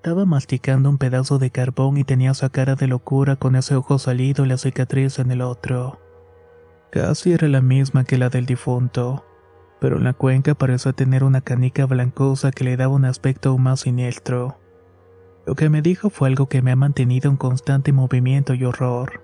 Estaba 0.01 0.23
masticando 0.23 0.89
un 0.89 0.97
pedazo 0.97 1.39
de 1.39 1.51
carbón 1.51 1.97
y 1.97 2.05
tenía 2.05 2.31
esa 2.31 2.47
cara 2.47 2.75
de 2.75 2.87
locura 2.87 3.35
con 3.35 3.57
ese 3.57 3.75
ojo 3.75 3.99
salido 3.99 4.45
y 4.45 4.47
la 4.47 4.57
cicatriz 4.57 5.19
en 5.19 5.29
el 5.29 5.41
otro. 5.41 5.99
Casi 6.89 7.33
era 7.33 7.49
la 7.49 7.59
misma 7.59 8.05
que 8.05 8.17
la 8.17 8.29
del 8.29 8.45
difunto, 8.45 9.25
pero 9.81 9.97
en 9.97 10.05
la 10.05 10.13
cuenca 10.13 10.55
parecía 10.55 10.93
tener 10.93 11.25
una 11.25 11.41
canica 11.41 11.85
blancosa 11.85 12.51
que 12.51 12.63
le 12.63 12.77
daba 12.77 12.93
un 12.93 13.03
aspecto 13.03 13.49
aún 13.49 13.63
más 13.63 13.81
siniestro. 13.81 14.57
Lo 15.45 15.55
que 15.55 15.67
me 15.67 15.81
dijo 15.81 16.09
fue 16.09 16.29
algo 16.29 16.47
que 16.47 16.61
me 16.61 16.71
ha 16.71 16.77
mantenido 16.77 17.29
en 17.29 17.35
constante 17.35 17.91
movimiento 17.91 18.53
y 18.53 18.63
horror. 18.63 19.21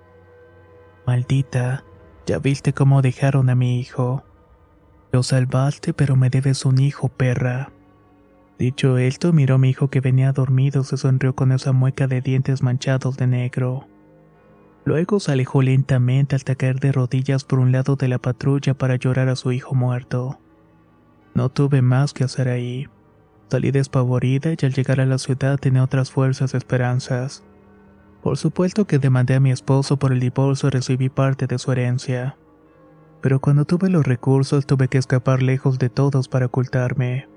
Maldita, 1.06 1.84
ya 2.26 2.38
viste 2.38 2.74
cómo 2.74 3.00
dejaron 3.00 3.48
a 3.48 3.54
mi 3.54 3.80
hijo. 3.80 4.24
Lo 5.10 5.22
salvaste, 5.22 5.94
pero 5.94 6.16
me 6.16 6.28
debes 6.28 6.66
un 6.66 6.78
hijo, 6.80 7.08
perra. 7.08 7.72
Dicho 8.58 8.96
esto, 8.96 9.34
miró 9.34 9.56
a 9.56 9.58
mi 9.58 9.68
hijo 9.68 9.88
que 9.88 10.00
venía 10.00 10.32
dormido, 10.32 10.82
se 10.82 10.96
sonrió 10.96 11.34
con 11.34 11.52
esa 11.52 11.72
mueca 11.72 12.06
de 12.06 12.22
dientes 12.22 12.62
manchados 12.62 13.18
de 13.18 13.26
negro. 13.26 13.86
Luego 14.86 15.20
se 15.20 15.32
alejó 15.32 15.60
lentamente 15.60 16.36
hasta 16.36 16.54
caer 16.54 16.80
de 16.80 16.92
rodillas 16.92 17.44
por 17.44 17.58
un 17.58 17.70
lado 17.70 17.96
de 17.96 18.08
la 18.08 18.18
patrulla 18.18 18.72
para 18.72 18.96
llorar 18.96 19.28
a 19.28 19.36
su 19.36 19.52
hijo 19.52 19.74
muerto. 19.74 20.38
No 21.34 21.50
tuve 21.50 21.82
más 21.82 22.14
que 22.14 22.24
hacer 22.24 22.48
ahí. 22.48 22.88
Salí 23.50 23.72
despavorida 23.72 24.50
y 24.50 24.64
al 24.64 24.72
llegar 24.72 25.00
a 25.00 25.06
la 25.06 25.18
ciudad 25.18 25.58
tenía 25.58 25.84
otras 25.84 26.10
fuerzas 26.10 26.54
y 26.54 26.56
esperanzas. 26.56 27.44
Por 28.22 28.38
supuesto 28.38 28.86
que 28.86 28.98
demandé 28.98 29.34
a 29.34 29.40
mi 29.40 29.50
esposo 29.50 29.98
por 29.98 30.12
el 30.12 30.20
divorcio 30.20 30.68
y 30.68 30.70
recibí 30.70 31.08
parte 31.10 31.46
de 31.46 31.58
su 31.58 31.72
herencia. 31.72 32.36
Pero 33.20 33.38
cuando 33.38 33.66
tuve 33.66 33.90
los 33.90 34.06
recursos 34.06 34.66
tuve 34.66 34.88
que 34.88 34.98
escapar 34.98 35.42
lejos 35.42 35.78
de 35.78 35.90
todos 35.90 36.28
para 36.28 36.46
ocultarme 36.46 37.35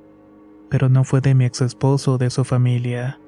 pero 0.70 0.90
no 0.90 1.04
fue 1.04 1.22
de 1.22 1.36
mi 1.36 1.46
ex 1.46 1.62
esposo 1.62 2.14
o 2.14 2.18
de 2.18 2.30
su 2.30 2.44
familia. 2.44 3.20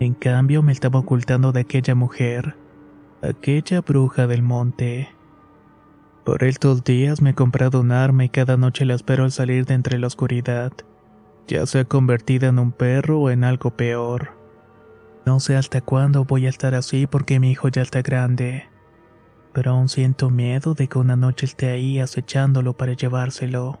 En 0.00 0.14
cambio, 0.14 0.62
me 0.62 0.72
estaba 0.72 0.98
ocultando 0.98 1.52
de 1.52 1.60
aquella 1.60 1.94
mujer, 1.94 2.56
aquella 3.22 3.80
bruja 3.80 4.26
del 4.26 4.42
monte. 4.42 5.08
Por 6.24 6.44
estos 6.44 6.84
días 6.84 7.20
me 7.20 7.30
he 7.30 7.34
comprado 7.34 7.80
un 7.80 7.92
arma 7.92 8.24
y 8.24 8.28
cada 8.28 8.56
noche 8.56 8.84
la 8.84 8.94
espero 8.94 9.24
al 9.24 9.32
salir 9.32 9.64
de 9.66 9.74
entre 9.74 9.98
la 9.98 10.06
oscuridad, 10.08 10.72
ya 11.46 11.66
sea 11.66 11.84
convertida 11.84 12.48
en 12.48 12.58
un 12.58 12.72
perro 12.72 13.20
o 13.20 13.30
en 13.30 13.44
algo 13.44 13.76
peor. 13.76 14.32
No 15.24 15.38
sé 15.38 15.56
hasta 15.56 15.80
cuándo 15.80 16.24
voy 16.24 16.46
a 16.46 16.48
estar 16.48 16.74
así 16.74 17.06
porque 17.06 17.38
mi 17.38 17.50
hijo 17.52 17.68
ya 17.68 17.82
está 17.82 18.02
grande, 18.02 18.68
pero 19.52 19.72
aún 19.72 19.88
siento 19.88 20.30
miedo 20.30 20.74
de 20.74 20.88
que 20.88 20.98
una 20.98 21.16
noche 21.16 21.46
esté 21.46 21.70
ahí 21.70 22.00
acechándolo 22.00 22.76
para 22.76 22.94
llevárselo. 22.94 23.80